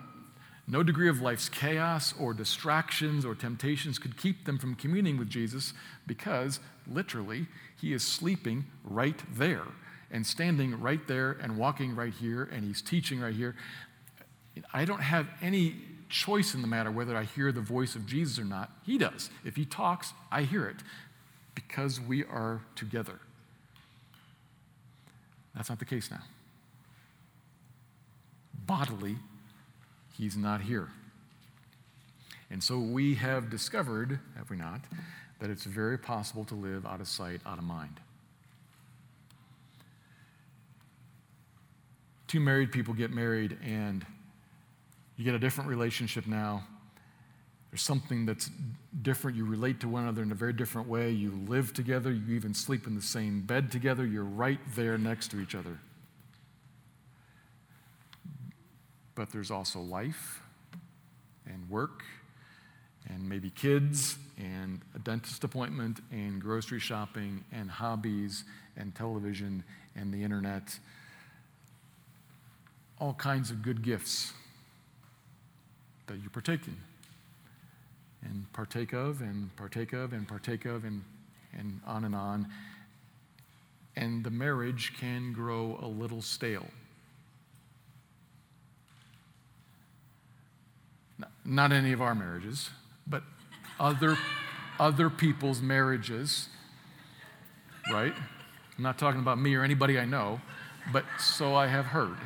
no 0.66 0.82
degree 0.82 1.08
of 1.08 1.20
life's 1.20 1.48
chaos 1.48 2.14
or 2.18 2.32
distractions 2.32 3.24
or 3.24 3.34
temptations 3.34 3.98
could 3.98 4.16
keep 4.16 4.44
them 4.44 4.58
from 4.58 4.74
communing 4.74 5.16
with 5.16 5.28
Jesus 5.28 5.72
because 6.06 6.60
literally 6.86 7.46
he 7.80 7.92
is 7.92 8.04
sleeping 8.04 8.66
right 8.84 9.20
there 9.34 9.64
and 10.10 10.26
standing 10.26 10.80
right 10.80 11.06
there 11.08 11.32
and 11.32 11.56
walking 11.56 11.94
right 11.94 12.12
here 12.12 12.48
and 12.52 12.64
he's 12.64 12.82
teaching 12.82 13.20
right 13.20 13.34
here. 13.34 13.56
I 14.72 14.84
don't 14.84 15.00
have 15.00 15.26
any 15.40 15.76
choice 16.08 16.54
in 16.54 16.60
the 16.60 16.68
matter 16.68 16.90
whether 16.90 17.16
I 17.16 17.24
hear 17.24 17.52
the 17.52 17.60
voice 17.60 17.94
of 17.94 18.06
Jesus 18.06 18.38
or 18.38 18.44
not. 18.44 18.70
He 18.84 18.98
does. 18.98 19.30
If 19.44 19.56
he 19.56 19.64
talks, 19.64 20.12
I 20.30 20.42
hear 20.42 20.66
it 20.66 20.76
because 21.54 22.00
we 22.00 22.24
are 22.24 22.60
together. 22.74 23.20
That's 25.54 25.68
not 25.68 25.78
the 25.78 25.84
case 25.84 26.10
now 26.10 26.22
bodily, 28.70 29.16
he's 30.16 30.36
not 30.36 30.60
here. 30.60 30.86
And 32.52 32.62
so 32.62 32.78
we 32.78 33.16
have 33.16 33.50
discovered, 33.50 34.20
have 34.36 34.48
we 34.48 34.56
not, 34.56 34.82
that 35.40 35.50
it's 35.50 35.64
very 35.64 35.98
possible 35.98 36.44
to 36.44 36.54
live 36.54 36.86
out 36.86 37.00
of 37.00 37.08
sight, 37.08 37.40
out 37.44 37.58
of 37.58 37.64
mind. 37.64 37.98
Two 42.28 42.38
married 42.38 42.70
people 42.70 42.94
get 42.94 43.10
married 43.10 43.58
and 43.60 44.06
you 45.16 45.24
get 45.24 45.34
a 45.34 45.38
different 45.40 45.68
relationship 45.68 46.28
now. 46.28 46.62
There's 47.72 47.82
something 47.82 48.24
that's 48.24 48.52
different. 49.02 49.36
You 49.36 49.46
relate 49.46 49.80
to 49.80 49.88
one 49.88 50.04
another 50.04 50.22
in 50.22 50.30
a 50.30 50.36
very 50.36 50.52
different 50.52 50.86
way. 50.86 51.10
You 51.10 51.32
live 51.48 51.72
together. 51.72 52.12
You 52.12 52.36
even 52.36 52.54
sleep 52.54 52.86
in 52.86 52.94
the 52.94 53.02
same 53.02 53.40
bed 53.40 53.72
together. 53.72 54.06
You're 54.06 54.22
right 54.22 54.60
there 54.76 54.96
next 54.96 55.32
to 55.32 55.40
each 55.40 55.56
other. 55.56 55.80
But 59.20 59.32
there's 59.32 59.50
also 59.50 59.80
life 59.80 60.40
and 61.44 61.68
work 61.68 62.04
and 63.06 63.28
maybe 63.28 63.50
kids 63.50 64.16
and 64.38 64.80
a 64.94 64.98
dentist 64.98 65.44
appointment 65.44 66.00
and 66.10 66.40
grocery 66.40 66.80
shopping 66.80 67.44
and 67.52 67.70
hobbies 67.70 68.44
and 68.78 68.94
television 68.94 69.62
and 69.94 70.10
the 70.10 70.24
internet. 70.24 70.78
All 72.98 73.12
kinds 73.12 73.50
of 73.50 73.60
good 73.60 73.82
gifts 73.82 74.32
that 76.06 76.16
you 76.22 76.30
partake 76.30 76.66
in 76.66 76.78
and 78.22 78.50
partake 78.54 78.94
of 78.94 79.20
and 79.20 79.54
partake 79.54 79.92
of 79.92 80.14
and 80.14 80.26
partake 80.26 80.64
of 80.64 80.84
and, 80.84 81.04
and 81.58 81.78
on 81.86 82.06
and 82.06 82.14
on. 82.14 82.48
And 83.96 84.24
the 84.24 84.30
marriage 84.30 84.94
can 84.98 85.34
grow 85.34 85.78
a 85.82 85.86
little 85.86 86.22
stale. 86.22 86.64
Not 91.44 91.72
any 91.72 91.92
of 91.92 92.02
our 92.02 92.14
marriages, 92.14 92.70
but 93.06 93.22
other, 93.78 94.16
other 94.78 95.08
people's 95.10 95.60
marriages, 95.60 96.48
right? 97.90 98.14
I'm 98.76 98.82
not 98.82 98.98
talking 98.98 99.20
about 99.20 99.38
me 99.38 99.54
or 99.54 99.62
anybody 99.62 99.98
I 99.98 100.04
know, 100.04 100.40
but 100.92 101.04
so 101.18 101.54
I 101.54 101.66
have 101.66 101.86
heard. 101.86 102.16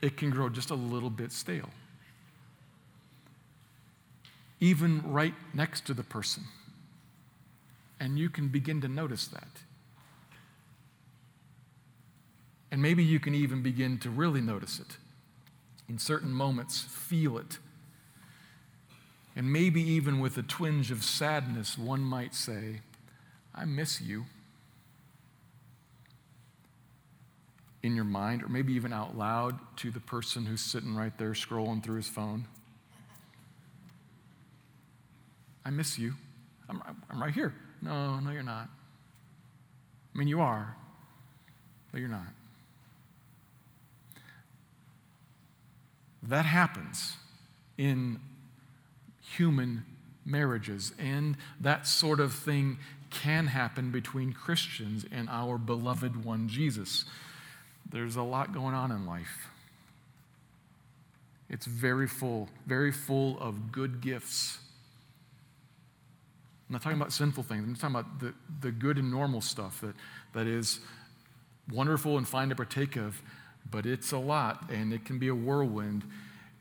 It 0.00 0.16
can 0.16 0.30
grow 0.30 0.48
just 0.48 0.70
a 0.70 0.74
little 0.74 1.10
bit 1.10 1.32
stale. 1.32 1.70
Even 4.60 5.02
right 5.10 5.34
next 5.54 5.86
to 5.86 5.94
the 5.94 6.02
person. 6.02 6.44
And 7.98 8.18
you 8.18 8.30
can 8.30 8.48
begin 8.48 8.80
to 8.80 8.88
notice 8.88 9.26
that. 9.28 9.48
And 12.70 12.80
maybe 12.80 13.02
you 13.02 13.20
can 13.20 13.34
even 13.34 13.62
begin 13.62 13.98
to 13.98 14.10
really 14.10 14.40
notice 14.40 14.78
it. 14.80 14.96
In 15.90 15.98
certain 15.98 16.30
moments, 16.30 16.80
feel 16.80 17.36
it 17.36 17.58
and 19.36 19.52
maybe 19.52 19.80
even 19.80 20.20
with 20.20 20.36
a 20.38 20.42
twinge 20.42 20.90
of 20.90 21.04
sadness, 21.04 21.78
one 21.78 22.00
might 22.00 22.34
say, 22.34 22.80
I 23.54 23.64
miss 23.64 24.00
you. 24.00 24.24
In 27.82 27.94
your 27.96 28.04
mind, 28.04 28.42
or 28.42 28.48
maybe 28.48 28.74
even 28.74 28.92
out 28.92 29.16
loud 29.16 29.58
to 29.78 29.90
the 29.90 30.00
person 30.00 30.44
who's 30.44 30.60
sitting 30.60 30.94
right 30.94 31.16
there 31.16 31.30
scrolling 31.30 31.82
through 31.82 31.96
his 31.96 32.08
phone. 32.08 32.46
I 35.64 35.70
miss 35.70 35.98
you. 35.98 36.12
I'm, 36.68 36.82
I'm 37.08 37.22
right 37.22 37.32
here. 37.32 37.54
No, 37.80 38.20
no, 38.20 38.30
you're 38.32 38.42
not. 38.42 38.68
I 40.14 40.18
mean, 40.18 40.28
you 40.28 40.42
are, 40.42 40.76
but 41.90 42.00
you're 42.00 42.10
not. 42.10 42.26
That 46.22 46.44
happens 46.44 47.16
in 47.78 48.20
human 49.20 49.84
marriages. 50.24 50.92
And 50.98 51.36
that 51.60 51.86
sort 51.86 52.20
of 52.20 52.34
thing 52.34 52.78
can 53.10 53.48
happen 53.48 53.90
between 53.90 54.32
Christians 54.32 55.04
and 55.10 55.28
our 55.28 55.58
beloved 55.58 56.24
one, 56.24 56.48
Jesus. 56.48 57.04
There's 57.90 58.16
a 58.16 58.22
lot 58.22 58.52
going 58.52 58.74
on 58.74 58.92
in 58.92 59.06
life. 59.06 59.48
It's 61.48 61.66
very 61.66 62.06
full, 62.06 62.48
very 62.66 62.92
full 62.92 63.38
of 63.40 63.72
good 63.72 64.00
gifts. 64.00 64.58
I'm 66.68 66.74
not 66.74 66.82
talking 66.82 66.98
about 66.98 67.12
sinful 67.12 67.42
things. 67.42 67.64
I'm 67.66 67.74
talking 67.74 67.96
about 67.96 68.20
the, 68.20 68.34
the 68.60 68.70
good 68.70 68.98
and 68.98 69.10
normal 69.10 69.40
stuff 69.40 69.80
that, 69.80 69.96
that 70.34 70.46
is 70.46 70.78
wonderful 71.72 72.16
and 72.16 72.28
fine 72.28 72.48
to 72.50 72.54
partake 72.54 72.94
of, 72.94 73.20
but 73.68 73.86
it's 73.86 74.12
a 74.12 74.18
lot 74.18 74.70
and 74.70 74.92
it 74.92 75.04
can 75.04 75.18
be 75.18 75.28
a 75.28 75.34
whirlwind 75.34 76.04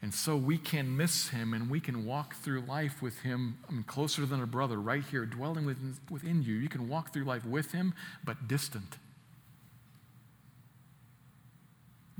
and 0.02 0.14
so 0.14 0.38
we 0.38 0.58
can 0.58 0.96
miss 0.96 1.30
him 1.30 1.54
and 1.54 1.70
we 1.70 1.80
can 1.80 2.06
walk 2.06 2.36
through 2.36 2.62
life 2.62 3.02
with 3.02 3.20
him 3.20 3.58
I 3.68 3.74
mean, 3.74 3.84
closer 3.84 4.26
than 4.26 4.42
a 4.42 4.48
brother, 4.48 4.80
right 4.80 5.04
here, 5.04 5.26
dwelling 5.26 5.66
within, 5.66 5.98
within 6.10 6.42
you. 6.42 6.56
You 6.56 6.70
can 6.70 6.88
walk 6.88 7.12
through 7.12 7.26
life 7.26 7.46
with 7.46 7.74
him, 7.74 7.94
but 8.24 8.48
distant. 8.48 8.98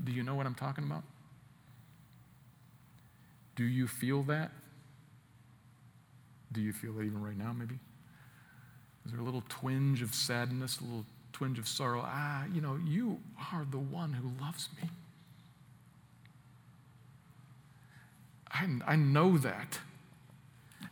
Do 0.02 0.12
you 0.12 0.22
know 0.22 0.34
what 0.34 0.46
I'm 0.46 0.54
talking 0.54 0.84
about? 0.84 1.04
Do 3.56 3.64
you 3.64 3.86
feel 3.86 4.22
that? 4.24 4.50
Do 6.52 6.60
you 6.60 6.72
feel 6.72 6.92
that 6.94 7.02
even 7.02 7.22
right 7.22 7.36
now, 7.36 7.52
maybe? 7.52 7.78
Is 9.06 9.12
there 9.12 9.20
a 9.20 9.24
little 9.24 9.44
twinge 9.48 10.02
of 10.02 10.14
sadness, 10.14 10.80
a 10.80 10.84
little 10.84 11.06
twinge 11.32 11.58
of 11.58 11.68
sorrow? 11.68 12.02
Ah, 12.04 12.44
you 12.52 12.60
know, 12.60 12.78
you 12.84 13.20
are 13.52 13.66
the 13.70 13.78
one 13.78 14.12
who 14.12 14.30
loves 14.42 14.68
me. 14.80 14.88
I, 18.52 18.68
I 18.86 18.96
know 18.96 19.38
that. 19.38 19.78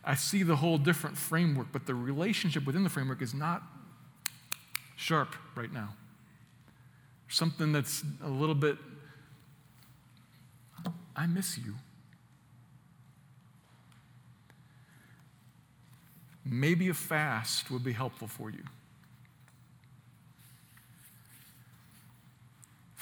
I 0.03 0.15
see 0.15 0.43
the 0.43 0.55
whole 0.55 0.77
different 0.77 1.17
framework, 1.17 1.67
but 1.71 1.85
the 1.85 1.93
relationship 1.93 2.65
within 2.65 2.83
the 2.83 2.89
framework 2.89 3.21
is 3.21 3.33
not 3.33 3.63
sharp 4.95 5.35
right 5.55 5.71
now. 5.71 5.89
Something 7.27 7.71
that's 7.71 8.03
a 8.23 8.29
little 8.29 8.55
bit, 8.55 8.77
I 11.15 11.27
miss 11.27 11.57
you. 11.57 11.75
Maybe 16.43 16.89
a 16.89 16.93
fast 16.93 17.69
would 17.69 17.83
be 17.83 17.91
helpful 17.91 18.27
for 18.27 18.49
you. 18.49 18.63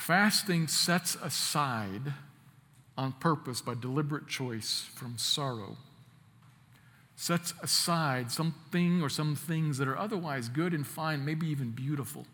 Fasting 0.08 0.70
sets 0.70 1.16
aside 1.22 2.14
on 2.98 3.12
purpose 3.20 3.60
by 3.60 3.74
deliberate 3.74 4.26
choice 4.26 4.88
from 4.96 5.18
sorrow. 5.18 5.76
Sets 7.18 7.54
aside 7.62 8.32
something 8.32 9.02
or 9.02 9.10
some 9.10 9.36
things 9.36 9.78
that 9.80 9.88
are 9.90 9.98
otherwise 9.98 10.48
good 10.48 10.74
and 10.74 10.88
fine, 10.88 11.26
maybe 11.26 11.46
even 11.48 11.72
beautiful. 11.72 12.26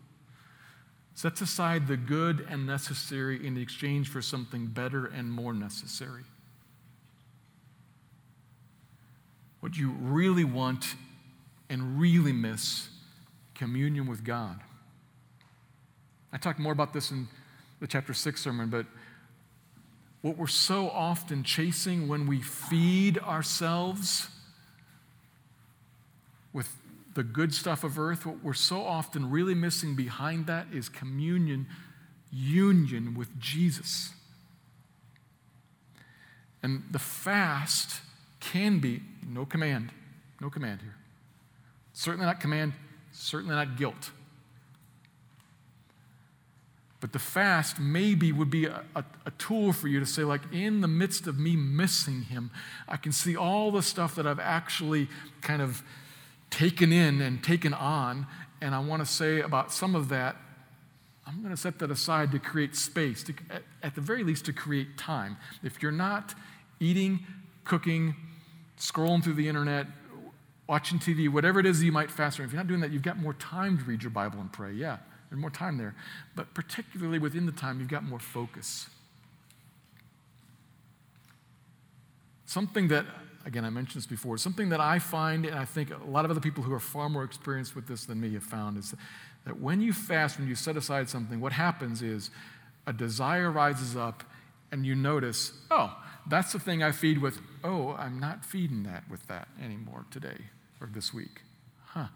Sets 1.14 1.40
aside 1.40 1.88
the 1.88 1.96
good 1.96 2.46
and 2.48 2.64
necessary 2.64 3.44
in 3.44 3.56
exchange 3.56 4.08
for 4.08 4.22
something 4.22 4.66
better 4.66 5.06
and 5.06 5.32
more 5.32 5.52
necessary. 5.52 6.22
What 9.58 9.76
you 9.76 9.96
really 10.00 10.44
want 10.44 10.94
and 11.68 11.98
really 11.98 12.32
miss 12.32 12.88
communion 13.52 14.06
with 14.06 14.22
God. 14.22 14.60
I 16.32 16.36
talked 16.36 16.60
more 16.60 16.72
about 16.72 16.92
this 16.92 17.10
in 17.10 17.26
the 17.80 17.86
chapter 17.86 18.14
6 18.14 18.40
sermon, 18.40 18.70
but 18.70 18.86
what 20.22 20.38
we're 20.38 20.46
so 20.46 20.88
often 20.88 21.44
chasing 21.44 22.08
when 22.08 22.26
we 22.26 22.40
feed 22.40 23.18
ourselves 23.18 24.28
with 26.52 26.68
the 27.14 27.22
good 27.22 27.52
stuff 27.52 27.84
of 27.84 27.98
earth, 27.98 28.24
what 28.24 28.42
we're 28.42 28.54
so 28.54 28.84
often 28.84 29.30
really 29.30 29.54
missing 29.54 29.94
behind 29.94 30.46
that 30.46 30.66
is 30.72 30.88
communion, 30.88 31.66
union 32.32 33.14
with 33.14 33.38
Jesus. 33.38 34.12
And 36.62 36.84
the 36.90 36.98
fast 36.98 38.00
can 38.40 38.78
be 38.78 39.02
no 39.26 39.44
command, 39.44 39.92
no 40.40 40.48
command 40.48 40.80
here. 40.80 40.96
Certainly 41.92 42.26
not 42.26 42.40
command, 42.40 42.72
certainly 43.12 43.54
not 43.54 43.76
guilt. 43.76 44.10
But 47.04 47.12
the 47.12 47.18
fast 47.18 47.78
maybe 47.78 48.32
would 48.32 48.48
be 48.48 48.64
a, 48.64 48.82
a, 48.96 49.04
a, 49.26 49.30
tool 49.32 49.74
for 49.74 49.88
you 49.88 50.00
to 50.00 50.06
say, 50.06 50.24
like, 50.24 50.40
in 50.50 50.80
the 50.80 50.88
midst 50.88 51.26
of 51.26 51.38
me 51.38 51.54
missing 51.54 52.22
him, 52.22 52.50
I 52.88 52.96
can 52.96 53.12
see 53.12 53.36
all 53.36 53.70
the 53.70 53.82
stuff 53.82 54.14
that 54.14 54.26
I've 54.26 54.40
actually 54.40 55.08
kind 55.42 55.60
of 55.60 55.82
taken 56.48 56.94
in 56.94 57.20
and 57.20 57.44
taken 57.44 57.74
on. 57.74 58.26
And 58.62 58.74
I 58.74 58.78
want 58.78 59.04
to 59.04 59.06
say 59.06 59.42
about 59.42 59.70
some 59.70 59.94
of 59.94 60.08
that, 60.08 60.36
I'm 61.26 61.42
going 61.42 61.54
to 61.54 61.60
set 61.60 61.78
that 61.80 61.90
aside 61.90 62.32
to 62.32 62.38
create 62.38 62.74
space, 62.74 63.22
to, 63.24 63.34
at, 63.50 63.64
at 63.82 63.94
the 63.94 64.00
very 64.00 64.24
least, 64.24 64.46
to 64.46 64.54
create 64.54 64.96
time. 64.96 65.36
If 65.62 65.82
you're 65.82 65.92
not 65.92 66.34
eating, 66.80 67.26
cooking, 67.64 68.14
scrolling 68.78 69.22
through 69.22 69.34
the 69.34 69.46
internet, 69.46 69.88
watching 70.66 70.98
TV, 70.98 71.30
whatever 71.30 71.60
it 71.60 71.66
is 71.66 71.82
you 71.82 71.92
might 71.92 72.10
fast, 72.10 72.40
if 72.40 72.50
you're 72.50 72.56
not 72.56 72.66
doing 72.66 72.80
that, 72.80 72.92
you've 72.92 73.02
got 73.02 73.18
more 73.18 73.34
time 73.34 73.76
to 73.76 73.84
read 73.84 74.02
your 74.02 74.08
Bible 74.08 74.40
and 74.40 74.50
pray. 74.50 74.72
Yeah. 74.72 74.96
More 75.36 75.50
time 75.50 75.78
there. 75.78 75.94
But 76.34 76.54
particularly 76.54 77.18
within 77.18 77.46
the 77.46 77.52
time, 77.52 77.80
you've 77.80 77.88
got 77.88 78.04
more 78.04 78.18
focus. 78.18 78.88
Something 82.46 82.88
that, 82.88 83.04
again, 83.44 83.64
I 83.64 83.70
mentioned 83.70 84.02
this 84.02 84.06
before, 84.06 84.38
something 84.38 84.68
that 84.68 84.80
I 84.80 84.98
find, 84.98 85.44
and 85.46 85.58
I 85.58 85.64
think 85.64 85.90
a 85.90 86.08
lot 86.08 86.24
of 86.24 86.30
other 86.30 86.40
people 86.40 86.62
who 86.62 86.72
are 86.72 86.80
far 86.80 87.08
more 87.08 87.24
experienced 87.24 87.74
with 87.74 87.88
this 87.88 88.04
than 88.04 88.20
me 88.20 88.32
have 88.34 88.44
found, 88.44 88.78
is 88.78 88.94
that 89.44 89.60
when 89.60 89.80
you 89.80 89.92
fast, 89.92 90.38
when 90.38 90.46
you 90.46 90.54
set 90.54 90.76
aside 90.76 91.08
something, 91.08 91.40
what 91.40 91.52
happens 91.52 92.00
is 92.02 92.30
a 92.86 92.92
desire 92.92 93.50
rises 93.50 93.96
up, 93.96 94.22
and 94.70 94.84
you 94.84 94.94
notice, 94.94 95.52
oh, 95.70 95.96
that's 96.26 96.52
the 96.52 96.58
thing 96.58 96.82
I 96.82 96.92
feed 96.92 97.18
with. 97.18 97.38
Oh, 97.62 97.94
I'm 97.98 98.18
not 98.18 98.44
feeding 98.44 98.82
that 98.84 99.04
with 99.10 99.26
that 99.28 99.48
anymore 99.62 100.04
today 100.10 100.38
or 100.80 100.86
this 100.86 101.12
week. 101.12 101.42
Huh. 101.86 102.06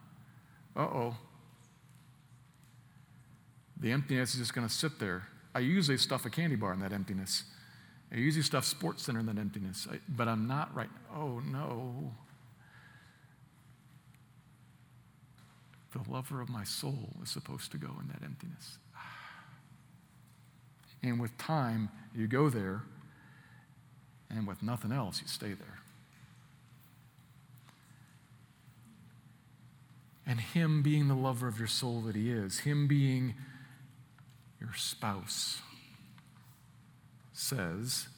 Uh 0.77 0.81
oh. 0.81 1.17
The 3.81 3.93
emptiness 3.93 4.35
is 4.35 4.41
just 4.41 4.55
going 4.55 4.67
to 4.67 4.73
sit 4.73 4.99
there. 4.99 5.29
I 5.55 5.61
usually 5.61 5.99
stuff 5.99 6.27
a 6.27 6.31
candy 6.31 6.57
bar 6.57 6.73
in 6.73 6.81
that 6.81 6.93
emptiness. 6.93 7.45
I 8.13 8.17
usually 8.17 8.43
stuff 8.43 8.65
Sports 8.65 9.05
Center 9.05 9.21
in 9.21 9.27
that 9.27 9.39
emptiness, 9.39 9.87
I, 9.91 9.99
but 10.09 10.29
I'm 10.29 10.47
not 10.47 10.75
right. 10.75 10.89
Oh 11.15 11.41
no. 11.41 12.13
The 15.93 16.11
lover 16.11 16.41
of 16.41 16.49
my 16.49 16.65
soul 16.65 17.09
is 17.23 17.31
supposed 17.31 17.71
to 17.73 17.79
go 17.79 17.89
in 18.01 18.09
that 18.09 18.23
emptiness. 18.25 18.79
And 21.01 21.21
with 21.21 21.39
time, 21.39 21.91
you 22.13 22.27
go 22.27 22.51
there, 22.51 22.83
and 24.29 24.49
with 24.49 24.65
nothing 24.65 24.91
else, 24.91 25.23
you 25.23 25.29
stay 25.29 25.53
there. 25.53 25.79
And 30.27 30.41
Him 30.41 30.83
being 30.83 31.07
the 31.07 31.15
lover 31.15 31.47
of 31.47 31.57
your 31.57 31.69
soul 31.69 32.01
that 32.01 32.17
He 32.17 32.33
is, 32.33 32.59
Him 32.61 32.89
being 32.89 33.35
your 34.61 34.75
spouse, 34.75 35.61
says, 37.33 38.09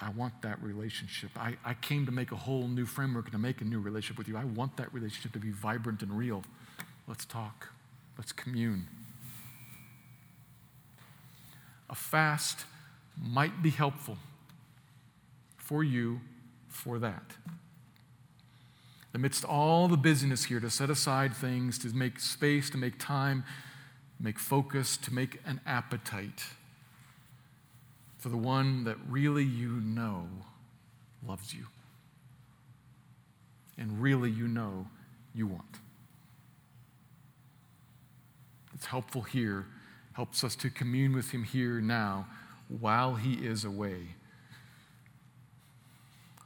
I 0.00 0.10
want 0.10 0.42
that 0.42 0.62
relationship. 0.62 1.30
I, 1.36 1.56
I 1.64 1.74
came 1.74 2.04
to 2.06 2.12
make 2.12 2.30
a 2.30 2.36
whole 2.36 2.68
new 2.68 2.84
framework, 2.84 3.30
to 3.30 3.38
make 3.38 3.62
a 3.62 3.64
new 3.64 3.80
relationship 3.80 4.18
with 4.18 4.28
you. 4.28 4.36
I 4.36 4.44
want 4.44 4.76
that 4.76 4.92
relationship 4.92 5.32
to 5.32 5.38
be 5.38 5.50
vibrant 5.50 6.02
and 6.02 6.12
real. 6.16 6.44
Let's 7.08 7.24
talk. 7.24 7.68
Let's 8.18 8.32
commune. 8.32 8.86
A 11.88 11.94
fast 11.94 12.66
might 13.18 13.62
be 13.62 13.70
helpful 13.70 14.18
for 15.56 15.82
you 15.82 16.20
for 16.68 16.98
that. 16.98 17.32
Amidst 19.14 19.46
all 19.46 19.88
the 19.88 19.96
busyness 19.96 20.44
here, 20.44 20.60
to 20.60 20.68
set 20.68 20.90
aside 20.90 21.34
things, 21.34 21.78
to 21.78 21.88
make 21.88 22.20
space, 22.20 22.68
to 22.70 22.76
make 22.76 22.98
time, 22.98 23.44
make 24.18 24.38
focus, 24.38 24.96
to 24.96 25.12
make 25.12 25.40
an 25.46 25.60
appetite 25.66 26.44
for 28.18 28.28
the 28.28 28.36
one 28.36 28.84
that 28.84 28.96
really 29.08 29.44
you 29.44 29.68
know 29.68 30.28
loves 31.26 31.54
you 31.54 31.66
and 33.78 34.00
really 34.00 34.30
you 34.30 34.48
know 34.48 34.86
you 35.34 35.46
want. 35.46 35.78
It's 38.74 38.86
helpful 38.86 39.22
here 39.22 39.66
helps 40.14 40.42
us 40.42 40.56
to 40.56 40.70
commune 40.70 41.14
with 41.14 41.30
Him 41.30 41.44
here 41.44 41.80
now 41.80 42.26
while 42.68 43.16
He 43.16 43.34
is 43.34 43.64
away. 43.64 44.14